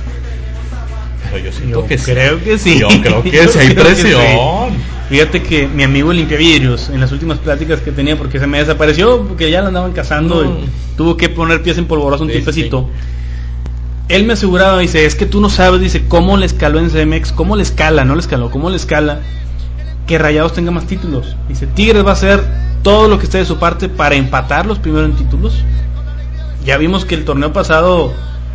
[1.30, 2.12] Pero yo siento Yo que sí.
[2.12, 2.78] creo que sí.
[2.78, 4.20] Yo creo que sí hay que presión.
[4.20, 4.76] sí.
[5.08, 9.22] Fíjate que mi amigo limpiavidrios, en las últimas pláticas que tenía, porque se me desapareció,
[9.26, 10.50] porque ya lo andaban cazando No.
[10.50, 10.64] y
[10.96, 12.88] tuvo que poner pies en polvorosa un Sí, tiempecito.
[14.08, 17.32] Él me aseguraba, dice, es que tú no sabes, dice, cómo le escaló en CMX,
[17.32, 19.20] cómo le escala, no le escaló, cómo le escala
[20.06, 21.36] que Rayados tenga más títulos.
[21.48, 22.42] Dice, Tigres va a hacer
[22.82, 25.54] todo lo que esté de su parte para empatarlos primero en títulos.
[26.64, 28.12] Ya vimos que el torneo pasado,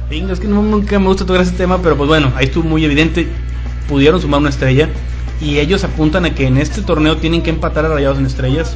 [0.10, 2.68] venga, es que no, nunca me gusta tocar ese tema, pero pues bueno, ahí estuvo
[2.68, 3.28] muy evidente,
[3.88, 4.90] pudieron sumar una estrella
[5.40, 8.76] y ellos apuntan a que en este torneo tienen que empatar a Rayados en estrellas.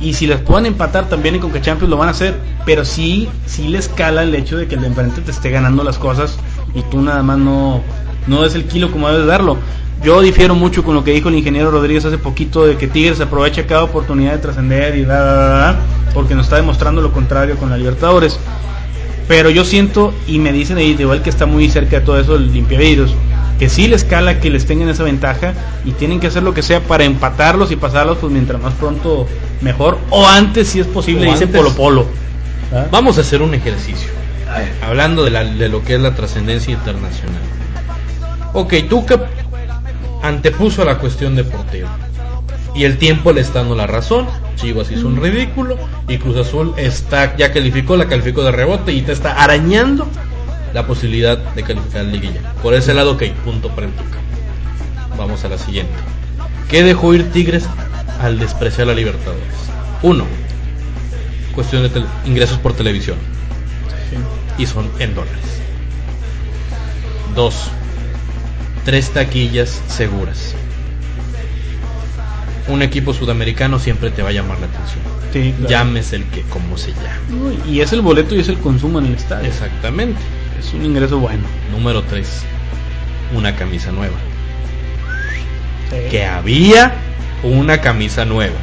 [0.00, 3.28] Y si les pueden empatar también en Conca Champions lo van a hacer, pero sí,
[3.46, 6.38] sí les cala el hecho de que el de enfrente te esté ganando las cosas
[6.72, 7.82] y tú nada más no,
[8.28, 9.56] no des el kilo como debes darlo.
[10.04, 13.20] Yo difiero mucho con lo que dijo el ingeniero Rodríguez hace poquito de que Tigres
[13.20, 15.80] aprovecha cada oportunidad de trascender y da, da, da, da,
[16.14, 18.38] porque nos está demostrando lo contrario con la Libertadores.
[19.28, 22.18] Pero yo siento, y me dicen ahí, de igual que está muy cerca de todo
[22.18, 23.14] eso el limpiavidrios,
[23.58, 25.52] que sí les cala que les tengan esa ventaja
[25.84, 29.26] y tienen que hacer lo que sea para empatarlos y pasarlos, pues mientras más pronto
[29.60, 31.46] mejor, o antes si es posible, dice.
[31.58, 32.06] Polo Polo.
[32.72, 32.86] ¿Ah?
[32.90, 34.08] Vamos a hacer un ejercicio.
[34.82, 37.42] Hablando de, la- de lo que es la trascendencia internacional.
[38.54, 39.20] Ok, Tuca
[40.22, 41.88] antepuso la cuestión deportiva.
[42.74, 44.26] Y el tiempo le está dando la razón.
[44.58, 45.78] Chivas hizo un ridículo.
[46.08, 50.06] Y Cruz Azul está, ya calificó, la calificó de rebote y te está arañando
[50.74, 52.40] la posibilidad de calificar la liguilla.
[52.62, 54.18] Por ese lado, ok, punto para el Tuca.
[55.16, 55.92] Vamos a la siguiente.
[56.68, 57.66] ¿Qué dejó ir Tigres
[58.20, 59.42] al despreciar la Libertadores?
[60.02, 60.24] Uno,
[61.54, 63.16] cuestión de ingresos por televisión.
[64.58, 65.60] Y son en dólares.
[67.34, 67.70] Dos,
[68.84, 70.54] tres taquillas seguras.
[72.68, 75.00] Un equipo sudamericano siempre te va a llamar la atención.
[75.32, 75.70] Sí, claro.
[75.70, 77.54] Llames el que, como se llame.
[77.56, 79.48] No, Y es el boleto y es el consumo en el estadio.
[79.48, 80.20] Exactamente.
[80.58, 81.42] Es un ingreso bueno.
[81.72, 82.42] Número tres,
[83.34, 84.16] una camisa nueva.
[85.90, 85.96] Sí.
[86.10, 86.92] que había
[87.42, 88.56] una camisa nueva.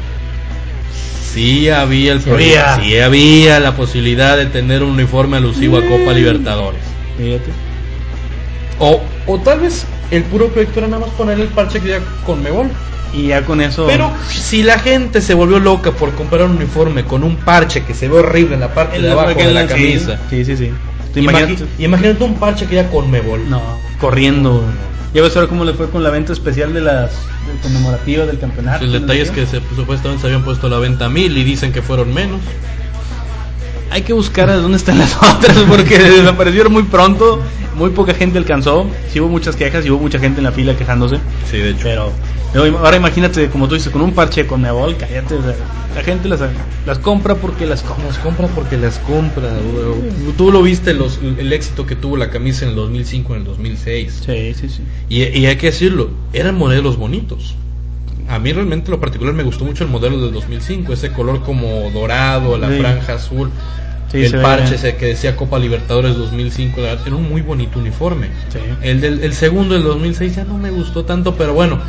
[1.32, 2.76] Sí había el Sí había.
[2.80, 6.80] sí había la posibilidad de tener un uniforme alusivo a Copa Libertadores.
[7.18, 7.50] Fíjate.
[8.78, 12.00] O, o tal vez el puro proyecto era nada más poner el parche que ya
[12.24, 12.68] con Mebol.
[13.14, 13.86] Y ya con eso.
[13.86, 17.94] Pero si la gente se volvió loca por comprar un uniforme con un parche que
[17.94, 20.18] se ve horrible en la parte de abajo de la camisa.
[20.28, 20.70] Sí, sí, sí.
[21.14, 23.48] Imagínate- imagínate un parche que ya con Mebol.
[23.48, 23.62] No,
[24.00, 24.62] corriendo.
[25.14, 27.12] Ya ves ahora cómo le fue con la venta especial de las
[27.62, 28.84] conmemorativas del campeonato.
[28.84, 31.72] El detalle es que se, supuestamente se habían puesto a la venta mil y dicen
[31.72, 32.40] que fueron menos.
[33.90, 37.42] Hay que buscar a dónde están las otras porque desaparecieron muy pronto.
[37.76, 38.86] muy poca gente alcanzó.
[39.12, 41.18] Sí hubo muchas quejas y hubo mucha gente en la fila quejándose.
[41.50, 41.80] Sí, de hecho.
[41.82, 42.12] Pero
[42.52, 45.34] pero ahora imagínate, como tú dices, con un parche con Nebol, cállate.
[45.34, 45.54] o sea,
[45.94, 46.40] la gente las,
[46.86, 48.06] las compra porque las compra.
[48.06, 49.48] Las compra porque las compra.
[49.48, 50.32] güey.
[50.38, 53.46] Tú lo viste los, el éxito que tuvo la camisa en el 2005, en el
[53.46, 54.22] 2006.
[54.24, 54.82] Sí, sí, sí.
[55.10, 57.56] Y, y hay que decirlo, eran modelos bonitos.
[58.28, 61.42] A mí realmente en lo particular me gustó mucho el modelo del 2005, ese color
[61.42, 62.78] como dorado, la Sí.
[62.80, 63.50] franja azul,
[64.10, 67.78] Sí, el parche ese que decía Copa Libertadores 2005, la verdad, era un muy bonito
[67.80, 68.28] uniforme.
[68.52, 68.58] Sí.
[68.82, 71.80] El del el segundo del 2006 ya no me gustó tanto, pero bueno,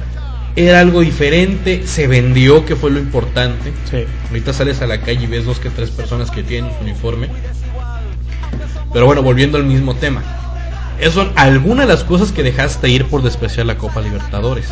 [0.55, 3.71] era algo diferente, se vendió que fue lo importante.
[4.29, 7.29] Ahorita sales a la calle y ves dos que tres personas que tienen su uniforme.
[8.93, 10.23] Pero bueno, volviendo al mismo tema.
[10.99, 14.67] Esas son algunas de las cosas que dejaste ir por despreciar la Copa Libertadores.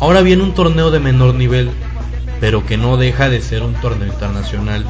[0.00, 1.70] Ahora viene un torneo de menor nivel,
[2.40, 4.84] pero que no deja de ser un torneo internacional.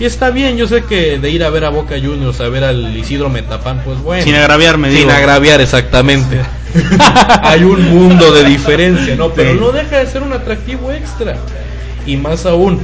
[0.00, 2.62] Y está bien, yo sé que de ir a ver a Boca Juniors, a ver
[2.64, 4.22] al Isidro Metapán, pues bueno.
[4.22, 5.10] Sin agraviarme, Sin digo.
[5.10, 6.40] agraviar, exactamente.
[7.42, 9.30] Hay un mundo de diferencia, ¿no?
[9.30, 9.58] Pero Sí.
[9.60, 11.36] no deja de ser un atractivo extra.
[12.06, 12.78] Y más aún,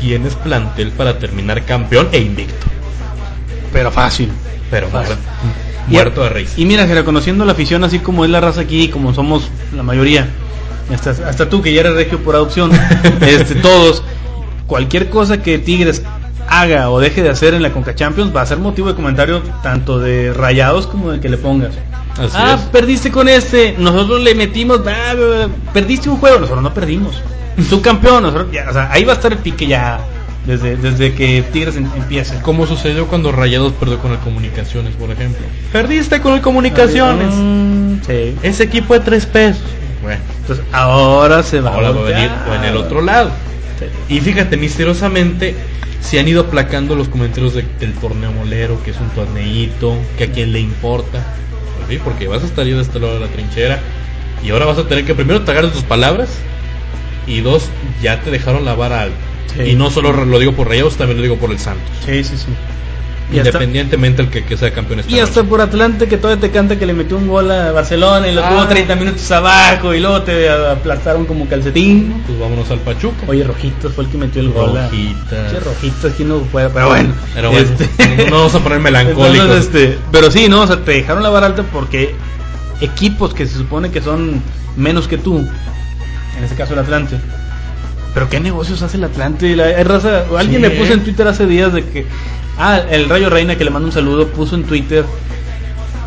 [0.00, 2.66] tienes plantel para terminar campeón e invicto.
[3.72, 4.30] Pero fácil.
[4.70, 5.16] Pero Fácil.
[5.86, 6.54] muerto, de risa.
[6.56, 9.82] Y mira, que reconociendo la afición así como es la raza aquí, como somos la
[9.82, 10.28] mayoría,
[10.92, 12.70] hasta, hasta tú que ya eres regio por adopción,
[13.20, 14.02] este, todos,
[14.66, 16.02] cualquier cosa que Tigres
[16.48, 19.42] haga o deje de hacer en la Conca Champions va a ser motivo de comentario
[19.62, 21.74] tanto de rayados como de que le pongas.
[22.18, 22.66] Así ah, es.
[22.66, 27.22] perdiste con este, nosotros le metimos, ah, perdiste un juego, nosotros no perdimos.
[27.68, 30.00] Tú campeón, nosotros, ya, o sea, ahí va a estar el pique ya
[30.46, 32.40] desde, desde que Tigres em- empiece.
[32.40, 35.44] Como sucedió cuando Rayados perdió con el Comunicaciones, por ejemplo.
[35.72, 37.34] Perdiste con el Comunicaciones.
[38.06, 38.36] Sí.
[38.42, 39.62] Ese equipo de tres pesos.
[40.48, 43.30] Entonces ahora se va ahora a va a venir en el otro lado.
[43.78, 44.14] Sí.
[44.16, 45.54] Y fíjate, misteriosamente
[46.00, 50.24] se han ido aplacando los comentarios de- del torneo molero, que es un torneito, que
[50.24, 51.22] a quién le importa.
[51.76, 53.78] Pues sí, porque vas a estar yo de este lado de la trinchera
[54.42, 56.30] y ahora vas a tener que primero tragar tus palabras
[57.26, 57.68] y dos,
[58.02, 59.16] ya te dejaron la vara alta.
[59.54, 59.62] Sí.
[59.70, 61.90] Y no solo lo digo por Rayados, también lo digo por el Santos.
[62.06, 62.46] Sí, sí, sí.
[63.30, 66.40] Y hasta, Independientemente el que, que sea campeón esta y hasta por Atlante que todavía
[66.40, 68.48] te canta que le metió un gol a Barcelona y lo Ah.
[68.48, 72.22] tuvo 30 minutos abajo y luego te aplastaron como calcetín.
[72.26, 73.26] Pues vámonos al Pachuca.
[73.26, 74.74] Oye, Rojitos fue el que metió el gol.
[74.78, 75.52] a- Rojitas.
[75.52, 76.70] Che, Rojitas, ¿quién no puede?
[76.70, 77.12] Pero bueno.
[77.34, 79.46] Pero bueno, este- no vamos a poner melancólicos.
[79.46, 80.62] Entonces, este, pero sí, ¿no?
[80.62, 82.14] O sea, te dejaron la vara alta porque
[82.80, 84.42] equipos que se supone que son
[84.76, 87.18] menos que tú, en este caso el Atlante,
[88.14, 89.54] pero ¿qué negocios hace el Atlante?
[89.54, 92.06] La, hay raza- alguien Sí, le puso en Twitter hace días de que,
[92.58, 95.04] ah, el Rayo Reina que le manda un saludo, puso en Twitter,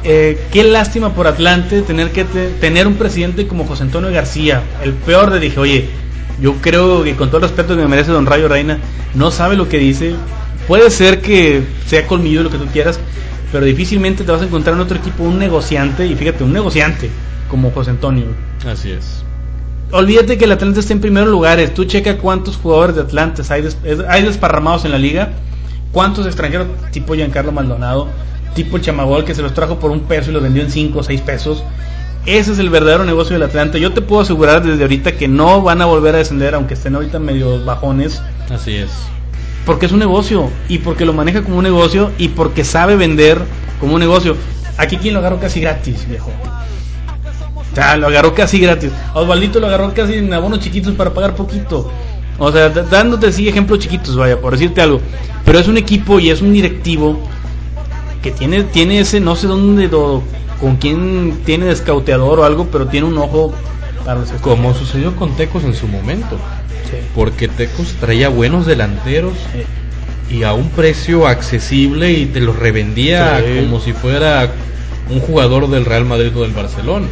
[0.04, 4.62] eh, qué lástima por Atlante tener que te- tener un presidente como José Antonio García,
[4.84, 5.90] el peor de dije, oye,
[6.42, 8.80] yo creo que con todo el respeto que me merece don Rayo Reina,
[9.14, 10.14] no sabe lo que dice,
[10.68, 13.00] puede ser que sea colmillo lo que tú quieras,
[13.52, 17.10] pero difícilmente te vas a encontrar en otro equipo un negociante, y fíjate, un negociante
[17.50, 18.26] como José Antonio.
[18.66, 19.24] Así es.
[19.92, 21.74] Olvídate que el Atlante está en primeros lugares.
[21.74, 23.78] Tú checa cuántos jugadores de Atlante hay, des-
[24.08, 25.34] hay desparramados en la liga.
[25.92, 28.08] Cuántos extranjeros, tipo Giancarlo Maldonado,
[28.56, 31.00] tipo el Chamagol, que se los trajo por un peso y los vendió en 5
[31.00, 31.64] o 6 pesos.
[32.26, 33.80] Ese es el verdadero negocio del Atlante.
[33.80, 36.96] Yo te puedo asegurar desde ahorita que no van a volver a descender, aunque estén
[36.96, 38.92] ahorita medio bajones, Así es.
[39.66, 43.40] porque es un negocio y porque lo maneja como un negocio y porque sabe vender
[43.80, 44.36] como un negocio.
[44.78, 46.32] Aquí quien lo agarró casi gratis, viejo.
[47.72, 48.92] O sea, lo agarró casi gratis.
[49.14, 51.92] A Osvaldito lo agarró casi en abonos chiquitos para pagar poquito.
[52.44, 55.00] O sea, dándote así ejemplos chiquitos, vaya, por decirte algo.
[55.46, 57.20] Pero es un equipo y es un directivo
[58.24, 60.24] que tiene, tiene ese, no sé dónde, do-
[60.60, 63.54] con quién tiene de escauteador o algo, pero tiene un ojo
[64.06, 66.36] para los Como sucedió con Tecos en su momento.
[66.90, 66.98] Sí.
[67.16, 69.34] Porque Tecos traía buenos delanteros
[70.30, 70.38] Sí.
[70.38, 73.60] y a un precio accesible y te los revendía Sí.
[73.66, 74.52] como si fuera
[75.12, 77.06] un jugador del Real Madrid o del Barcelona.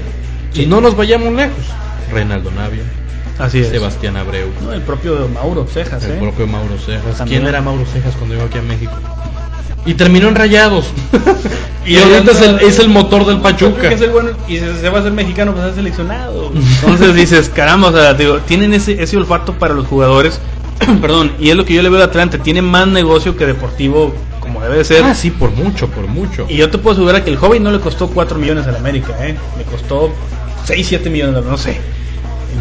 [0.54, 0.64] Sí.
[0.64, 1.66] Y no nos vayamos lejos.
[2.12, 2.82] Reinaldo Navia,
[3.40, 3.70] Así es.
[3.70, 6.18] Sebastián Abreu, No, el propio Mauro Cejas, el ¿eh?
[6.20, 7.18] propio Mauro Cejas.
[7.18, 7.42] También.
[7.42, 8.92] ¿Quién era Mauro Cejas cuando llegó aquí a México?
[9.86, 10.88] Y terminó en Rayados.
[11.86, 13.88] y Y ahorita es el, es el motor del Pachuca.
[13.88, 16.52] Que es el bueno, y se, se va a ser mexicano, pues es seleccionado.
[16.54, 20.40] Entonces dices, caramba, o sea, digo, tienen ese, ese olfato para los jugadores.
[21.02, 22.40] Perdón, y es lo que yo le veo a Atlante.
[22.40, 25.04] Tiene más negocio que deportivo, como debe de ser.
[25.04, 26.46] Ah, sí, por mucho, por mucho.
[26.50, 29.16] Y yo te puedo asegurar que el joven no le costó 4 millones al América,
[29.26, 29.36] ¿eh?
[29.58, 30.12] Le costó
[30.66, 31.80] 6, 7 millones, no sé.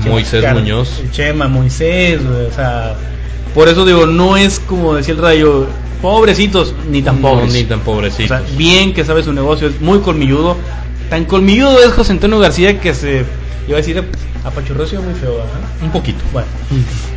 [0.06, 1.02] Moisés Car- Muñoz.
[1.12, 2.94] Chema, Moisés, güey, o sea.
[3.54, 5.66] Por eso digo, no es como decía el rayo,
[6.02, 7.52] pobrecitos, ni tan No, pobres.
[7.52, 8.28] ni tan O pobrecito.
[8.28, 10.56] sea, bien que sabe su negocio, es muy colmilludo.
[11.10, 13.24] Tan colmilludo es José Antonio García que se
[13.66, 15.48] iba a decir oye muy feo, ¿verdad?
[15.82, 16.18] un poquito.
[16.32, 16.46] Bueno,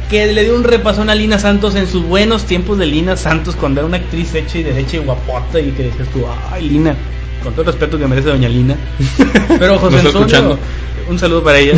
[0.09, 3.55] que le dio un repasón a Lina Santos en sus buenos tiempos de Lina Santos
[3.55, 6.95] cuando era una actriz hecha y derecha y guapota y que decías tú, ay Lina,
[7.44, 8.76] con todo el respeto que merece Doña Lina.
[9.60, 10.60] Pero José está Antonio, escuchando.
[11.10, 11.74] un saludo para ella.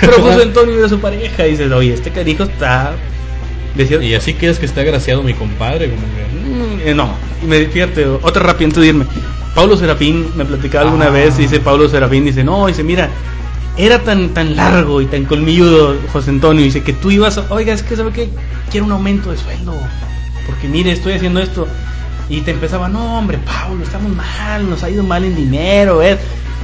[0.00, 1.46] Pero José Antonio era su pareja.
[1.46, 2.94] Y dices, oye, este carijo está.
[3.74, 6.84] Decía, Y así quieres que esté agraciado mi compadre, como que...
[6.86, 7.08] Mm, eh, no,
[7.42, 9.06] y me, fíjate, otra rápida antes de irme.
[9.54, 11.10] Paulo Serafín me platicaba alguna Ah.
[11.10, 13.08] vez, dice Paulo Serafín, dice, no, dice, mira,
[13.78, 17.82] era tan tan largo y tan colmilludo José Antonio, dice que tú ibas, oiga, es
[17.82, 18.28] que sabe que
[18.70, 19.74] quiero un aumento de sueldo,
[20.46, 21.66] porque mire, estoy haciendo esto.
[22.32, 26.16] Y te empezaba, no, hombre, Paulo, estamos mal, nos ha ido mal en dinero, eh.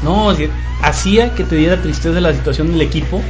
[0.03, 0.35] No,
[0.83, 3.21] hacía que te diera tristeza la situación del equipo.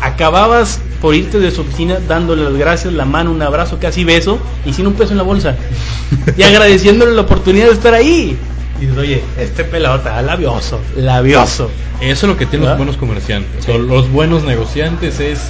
[0.00, 4.38] Acababas por irte de su oficina dándole las gracias, la mano, un abrazo, casi beso,
[4.64, 5.56] y sin un peso en la bolsa.
[6.36, 8.36] y agradeciéndole la oportunidad de estar ahí.
[8.78, 11.70] Y dices, oye, este pelado está labioso, labioso.
[12.00, 12.72] Eso es lo que tienen ¿Verdad?
[12.72, 13.68] los buenos comerciantes.
[13.68, 15.40] los buenos negociantes es...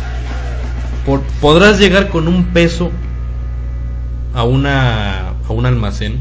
[1.06, 2.90] por- podrás llegar con un peso
[4.34, 6.20] a, una, a un almacén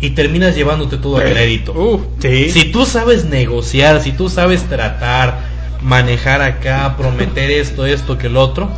[0.00, 1.72] y terminas llevándote todo a crédito.
[1.72, 2.50] Uh, sí.
[2.50, 5.38] Si tú sabes negociar, si tú sabes tratar,
[5.82, 8.68] manejar acá, prometer esto, esto, que el otro,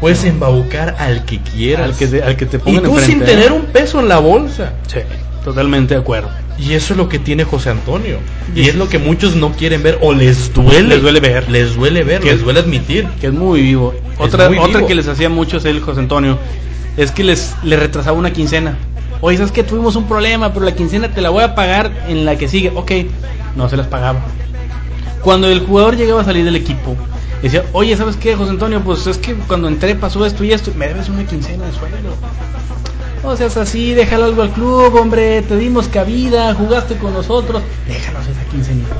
[0.00, 1.90] puedes embaucar al que quieras.
[1.90, 3.24] al, que te, al que te y pongan tú sin ¿eh?
[3.24, 4.74] tener un peso en la bolsa.
[4.86, 5.00] Sí,
[5.44, 6.30] totalmente de acuerdo.
[6.58, 8.18] Y eso es lo que tiene José Antonio.
[8.54, 10.82] Y es lo que muchos no quieren ver o les duele.
[10.88, 11.48] Les duele ver.
[11.48, 13.06] Les duele ver, Que- les duele admitir.
[13.18, 13.94] que es muy vivo.
[14.18, 14.86] Otra, muy otra vivo.
[14.86, 16.38] que les hacía mucho es el José Antonio,
[16.98, 18.76] es que les, les retrasaba una quincena.
[19.22, 22.24] Oye, ¿sabes que Tuvimos un problema, pero la quincena te la voy a pagar en
[22.24, 22.72] la que sigue.
[22.74, 22.92] Ok,
[23.54, 24.20] no se las pagaba.
[25.22, 26.96] Cuando el jugador llegaba a salir del equipo,
[27.42, 28.80] decía, oye, ¿sabes qué, José Antonio?
[28.80, 32.14] Pues es que cuando entré pasó esto y esto, me debes una quincena de sueldo.
[33.22, 38.26] No seas así, déjalo algo al club, hombre, te dimos cabida, jugaste con nosotros, déjanos
[38.26, 38.94] esa quincenita.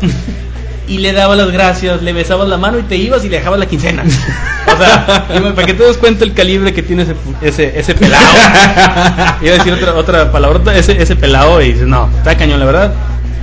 [0.88, 3.58] y le daba las gracias, le besabas la mano y te ibas y le dejabas
[3.58, 4.02] la quincena.
[4.04, 8.24] O sea, para que te des cuenta el calibre que tiene ese, ese, ese pelado.
[9.42, 12.66] Iba a decir otra, otra palabrota, ese, ese pelado y dices, no, está cañón, la
[12.66, 12.94] verdad.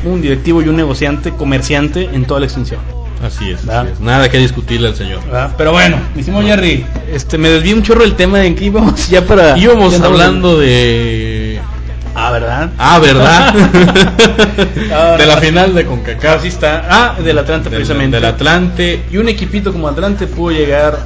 [0.04, 2.80] Un directivo y un negociante, comerciante en toda la extensión.
[3.24, 3.84] Así es, ¿verdad?
[3.84, 4.00] así es.
[4.00, 5.24] Nada que discutirle al señor.
[5.26, 5.54] ¿verdad?
[5.58, 9.26] Pero bueno, hicimos Jerry, este, me desvié un chorro del tema en que íbamos ya
[9.26, 9.58] para...
[9.58, 11.39] Íbamos ya hablando de...
[12.22, 12.70] Ah, ¿verdad?
[12.78, 13.56] Ah, ¿verdad?
[14.94, 16.40] Ah, de la final de CONCACAF.
[16.40, 16.86] Así está.
[16.90, 18.18] Ah, del Atlante Del- precisamente.
[18.18, 19.04] Del Atlante.
[19.12, 20.98] Y un equipito como Atlante pudo llegar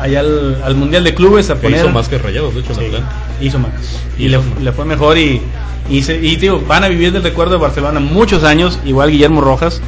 [0.00, 1.80] allá al, al Mundial de Clubes a Que poner...
[1.80, 3.08] hizo más que rayados, de hecho, el Sí, Atlante.
[3.40, 3.70] hizo más.
[4.18, 4.62] Y Hizo le, más.
[4.62, 5.42] le fue mejor y,
[5.90, 9.40] y, se- y, digo, van a vivir del recuerdo de Barcelona muchos años, igual Guillermo
[9.42, 9.80] Rojas.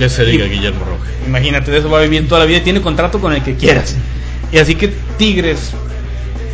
[0.00, 1.08] Ya se diga Y- Guillermo Rojas.
[1.26, 3.94] Imagínate, de eso va a vivir toda la vida tiene contrato con el que quieras.
[4.50, 5.70] Y así que Tigres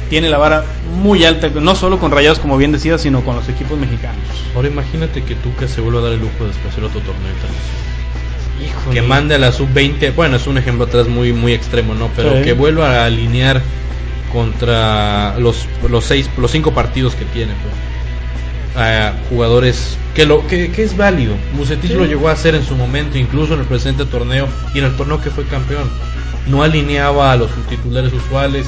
[0.08, 0.64] tiene la vara
[1.02, 4.22] muy alta, no solo con Rayados, como bien decías, sino con los equipos mexicanos.
[4.54, 7.00] Ahora imagínate que tú que se vuelva a dar el lujo de después hacer otro
[7.00, 8.92] torneo internacional.
[8.92, 12.08] Que mande a la sub-20, bueno, es un ejemplo atrás muy muy extremo, ¿no?
[12.16, 12.42] Pero Sí.
[12.42, 13.62] que vuelva a alinear
[14.32, 17.74] contra los los seis los cinco partidos que tiene, pues.
[18.84, 21.34] A jugadores que lo que, que es válido.
[21.56, 21.96] Bucetich Sí.
[21.96, 24.96] lo llegó a hacer en su momento, incluso en el presente torneo y en el
[24.96, 25.88] torneo que fue campeón.
[26.46, 28.66] No alineaba a los titulares usuales,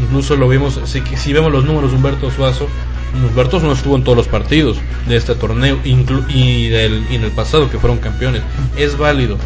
[0.00, 2.68] incluso lo vimos, si, si vemos los números de Humberto Suazo,
[3.14, 4.76] Humberto no estuvo en todos los partidos
[5.08, 8.42] de este torneo y, del, y en el pasado que fueron campeones.
[8.76, 9.36] Es válido,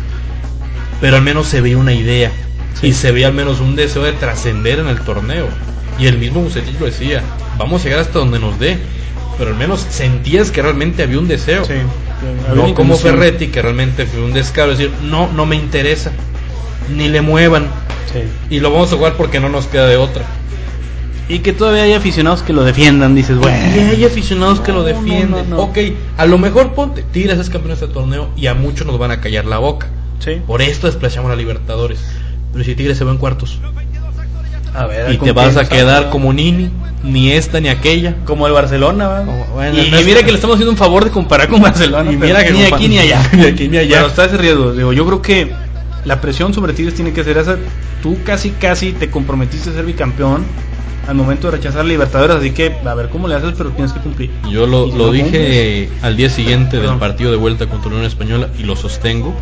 [1.01, 2.31] pero al menos se veía una idea
[2.81, 2.89] Sí.
[2.89, 5.47] y se veía al menos un deseo de trascender en el torneo.
[5.97, 7.23] Y el mismo Bucetich lo decía,
[7.57, 8.79] vamos a llegar hasta donde nos dé,
[9.39, 11.65] pero al menos sentías que realmente había un deseo.
[11.65, 11.75] Sí.
[12.55, 12.97] No como.
[12.97, 16.11] Ferretti, que realmente fue un descaro, decir, no, no me interesa,
[16.95, 17.67] ni le muevan,
[18.13, 18.21] Sí.
[18.51, 20.25] y lo vamos a jugar porque no nos queda de otra.
[21.27, 23.57] Y que todavía hay aficionados que lo defiendan, dices, bueno.
[23.75, 25.31] Y hay aficionados que lo defienden.
[25.31, 25.63] no, no, no.
[25.63, 25.79] Ok,
[26.19, 29.11] a lo mejor ponte, Tigres es campeón de este torneo y a muchos nos van
[29.11, 29.87] a callar la boca.
[30.19, 30.41] Sí.
[30.47, 31.99] Por esto desplazamos a Libertadores.
[32.53, 33.59] Pero si Tigres se va en cuartos
[34.75, 36.69] A ver, y ¿con te vas a quedar como Nini,
[37.03, 38.17] ni esta ni aquella.
[38.27, 39.19] como el Barcelona, ¿va?
[39.25, 41.49] Como- bueno, y, no y es- mira que le estamos haciendo un favor de comparar
[41.49, 42.11] con Barcelona.
[42.13, 43.23] Y pero mira que ni aquí ni allá.
[43.33, 43.97] ni aquí ni allá.
[43.97, 44.73] Pero está ese riesgo.
[44.73, 45.53] Digo, yo creo que
[46.05, 47.57] la presión sobre Tigres tiene que ser esa.
[48.03, 50.45] Tú casi, casi te comprometiste a ser bicampeón
[51.07, 54.01] al momento de rechazar Libertadores, así que a ver cómo le haces, pero tienes que
[54.01, 54.31] cumplir.
[54.51, 58.49] Yo lo, lo dije al día siguiente del partido de vuelta contra la Unión Española
[58.59, 59.35] y lo sostengo.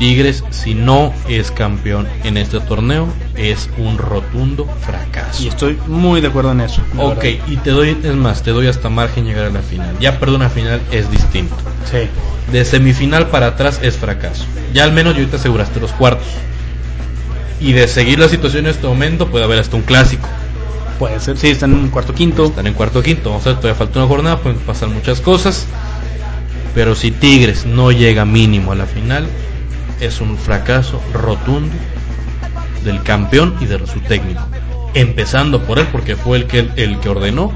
[0.00, 5.42] Tigres, si no es campeón en este torneo, es un rotundo fracaso.
[5.44, 6.80] Y estoy muy de acuerdo en eso.
[6.96, 7.44] la Ok, verdad.
[7.48, 9.94] y te doy, es más, te doy hasta margen llegar a la final.
[10.00, 11.54] Ya perdón, a final es distinto.
[11.84, 12.08] Sí.
[12.50, 14.46] De semifinal para atrás es fracaso.
[14.72, 16.26] Ya al menos yo te aseguraste los cuartos.
[17.60, 20.26] Y de seguir la situación en este momento puede haber hasta un clásico.
[20.98, 21.36] Puede ser.
[21.36, 22.46] Sí, están en cuarto quinto.
[22.46, 23.28] Están en cuarto quinto.
[23.28, 25.66] Vamos a ver, todavía falta una jornada, pueden pasar muchas cosas.
[26.74, 29.26] Pero si Tigres no llega mínimo a la final,
[30.00, 31.74] es un fracaso rotundo
[32.84, 34.42] del campeón y de su técnico.
[34.94, 37.52] Empezando por él, porque fue el que, el que ordenó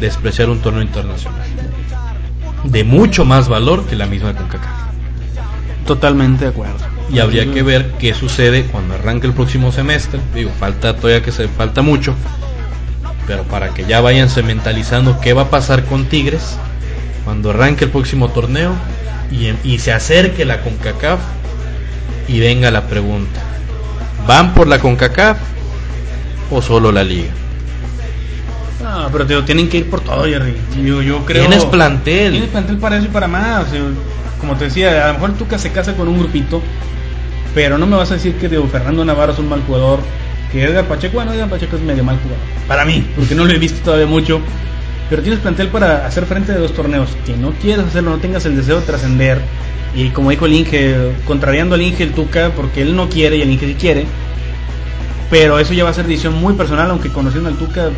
[0.00, 1.42] despreciar un torneo internacional.
[2.64, 4.88] de mucho más valor que la misma CONCACAF.
[5.86, 6.76] Totalmente de acuerdo.
[7.10, 10.20] Y habría que ver qué sucede cuando arranque el próximo semestre.
[10.34, 12.14] Digo, falta todavía que se falta mucho,
[13.26, 16.58] pero para que ya vayanse mentalizando qué va a pasar con Tigres
[17.24, 18.72] cuando arranque el próximo torneo
[19.30, 21.20] y, y se acerque la CONCACAF
[22.28, 23.40] y venga la pregunta.
[24.26, 25.38] ¿Van por la CONCACAF
[26.50, 27.30] o solo la liga?
[28.82, 30.54] No, pero tío, tienen que ir por todo, Jerry.
[30.84, 31.46] Yo, yo creo.
[31.46, 32.32] Tienes plantel.
[32.32, 33.66] Tienes plantel para eso y para más.
[33.66, 33.80] O sea,
[34.40, 36.62] como te decía, a lo mejor Tuca se casa con un grupito,
[37.54, 40.00] pero no me vas a decir que Diego Fernando Navarro es un mal jugador.
[40.52, 42.38] Que Edgar Pacheco, bueno, Edgar Pacheco es medio mal jugador.
[42.66, 44.40] Para mí, porque no lo he visto todavía mucho.
[45.08, 47.10] Pero tienes plantel para hacer frente de dos torneos.
[47.24, 49.40] Que no quieres hacerlo, no tengas el deseo de trascender.
[49.94, 53.42] Y como dijo el Inge, contrariando al Inge el Tuca, porque él no quiere y
[53.42, 54.06] el Inge sí quiere.
[55.30, 57.90] Pero eso ya va a ser decisión muy personal, aunque conociendo al Tuca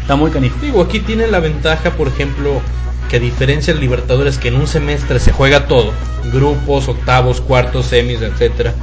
[0.00, 0.56] está muy canijo.
[0.60, 2.60] Digo, aquí tiene la ventaja, por ejemplo,
[3.08, 5.92] que a diferencia de Libertadores, que en un semestre se juega todo,
[6.32, 8.74] grupos, octavos, cuartos, semis, etcétera.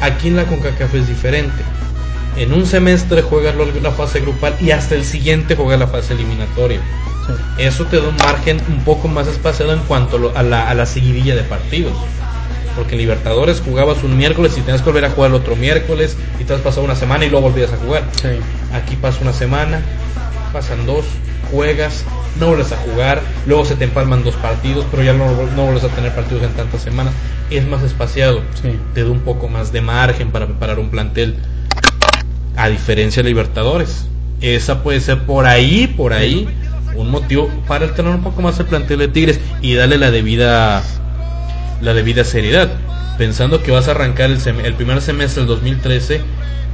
[0.00, 1.62] Aquí en la CONCACAF es diferente.
[2.36, 6.80] En un semestre juegas la fase grupal y hasta el siguiente juegas la fase eliminatoria.
[7.26, 7.32] Sí.
[7.64, 10.86] Eso te da un margen un poco más espaciado en cuanto a la, a la
[10.86, 11.92] seguidilla de partidos.
[12.74, 16.16] Porque en Libertadores jugabas un miércoles y tenías que volver a jugar el otro miércoles
[16.40, 18.04] y te has pasado una semana y luego volvías a jugar.
[18.20, 18.28] Sí.
[18.74, 19.82] Aquí pasa una semana,
[20.54, 21.04] pasan dos,
[21.50, 22.02] juegas,
[22.40, 25.84] no vuelves a jugar, luego se te empalman dos partidos, pero ya no, no vuelves
[25.84, 27.12] a tener partidos en tantas semanas.
[27.50, 28.74] Es más espaciado, Sí.
[28.94, 31.36] te da un poco más de margen para preparar un plantel.
[32.56, 34.06] A diferencia de Libertadores,
[34.40, 36.46] esa puede ser por ahí, por ahí,
[36.94, 40.82] un motivo para tener un poco más el plantel de Tigres y darle la debida,
[41.80, 42.70] la debida seriedad.
[43.18, 46.20] Pensando que vas a arrancar el, sem- el primer semestre del 2013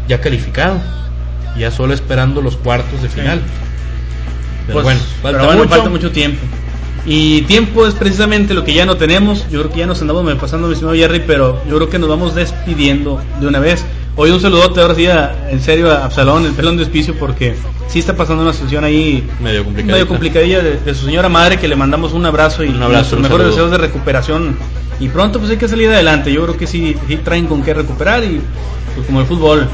[0.09, 0.81] ya calificado,
[1.59, 3.41] ya solo esperando los cuartos de final.
[4.67, 5.71] Pero Pues, bueno, pero falta bueno, mucho.
[5.75, 6.41] falta mucho tiempo.
[7.07, 9.49] Y tiempo es precisamente lo que ya no tenemos.
[9.51, 12.09] Yo creo que ya nos andamos pasando, mi estimado Jerry, pero yo creo que nos
[12.09, 13.85] vamos despidiendo de una vez.
[14.21, 17.55] Hoy un saludote, ahora sí, a- en serio, a Absalón, el pelón de hospicio, porque
[17.87, 19.25] sí está pasando una situación ahí
[19.93, 23.15] Medio complicadilla de, de su señora madre, que le mandamos un abrazo y Un abrazo,
[23.15, 24.57] un mejores deseos de recuperación.
[24.99, 26.33] Y pronto pues hay que salir adelante.
[26.33, 28.41] Yo creo que sí, sí traen con qué recuperar y
[28.97, 29.69] pues como el fútbol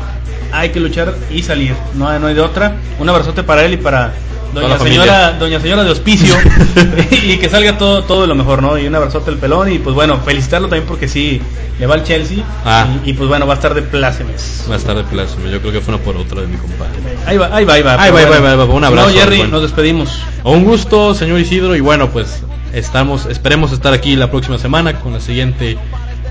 [0.53, 1.74] hay que luchar y salir.
[1.95, 2.76] No, hay- no hay de otra.
[2.99, 4.12] Un abrazote para él y para
[4.55, 6.35] doña señora, doña señora de hospicio
[7.11, 8.79] y que salga todo todo de lo mejor, ¿no?
[8.79, 11.41] Y un abrazote al pelón y pues bueno, felicitarlo también porque sí
[11.79, 12.87] le va al Chelsea Ah.
[13.05, 14.65] y, y, pues bueno, va a estar de plácemes.
[14.69, 16.93] Más tarde plazo, yo creo que fue una por otra de mi compadre.
[17.27, 17.95] Ahí va, ahí va, ahí va.
[18.01, 19.53] Ahí va, ahí va, ahí va, un abrazo, No, Jerry, bueno.
[19.53, 20.21] nos despedimos.
[20.45, 22.43] Un gusto, señor Isidro, y bueno, pues
[22.73, 25.77] estamos, esperemos estar aquí la próxima semana con la siguiente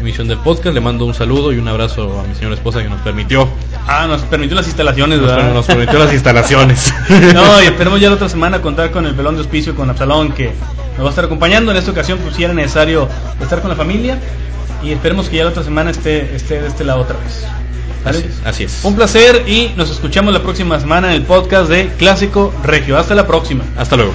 [0.04, 0.76] emisión del podcast.
[0.76, 3.48] Le mando un saludo y un abrazo a mi señora esposa que nos permitió.
[3.88, 5.54] Ah, nos permitió las instalaciones, ¿verdad?
[5.54, 6.94] Nos, permitió las instalaciones.
[7.34, 10.34] no, y esperemos ya la otra semana contar con el pelón de hospicio, con Absalón,
[10.34, 10.52] que
[10.98, 11.72] nos va a estar acompañando.
[11.72, 13.08] En esta ocasión, pues si era necesario
[13.42, 14.20] estar con la familia.
[14.84, 17.46] Y esperemos que ya la otra semana esté, esté de este lado otra vez.
[18.44, 18.84] Así, es.
[18.84, 22.98] Un placer y nos escuchamos la próxima semana en el podcast de Clásico Regio.
[22.98, 23.64] Hasta la próxima.
[23.78, 24.14] Hasta luego.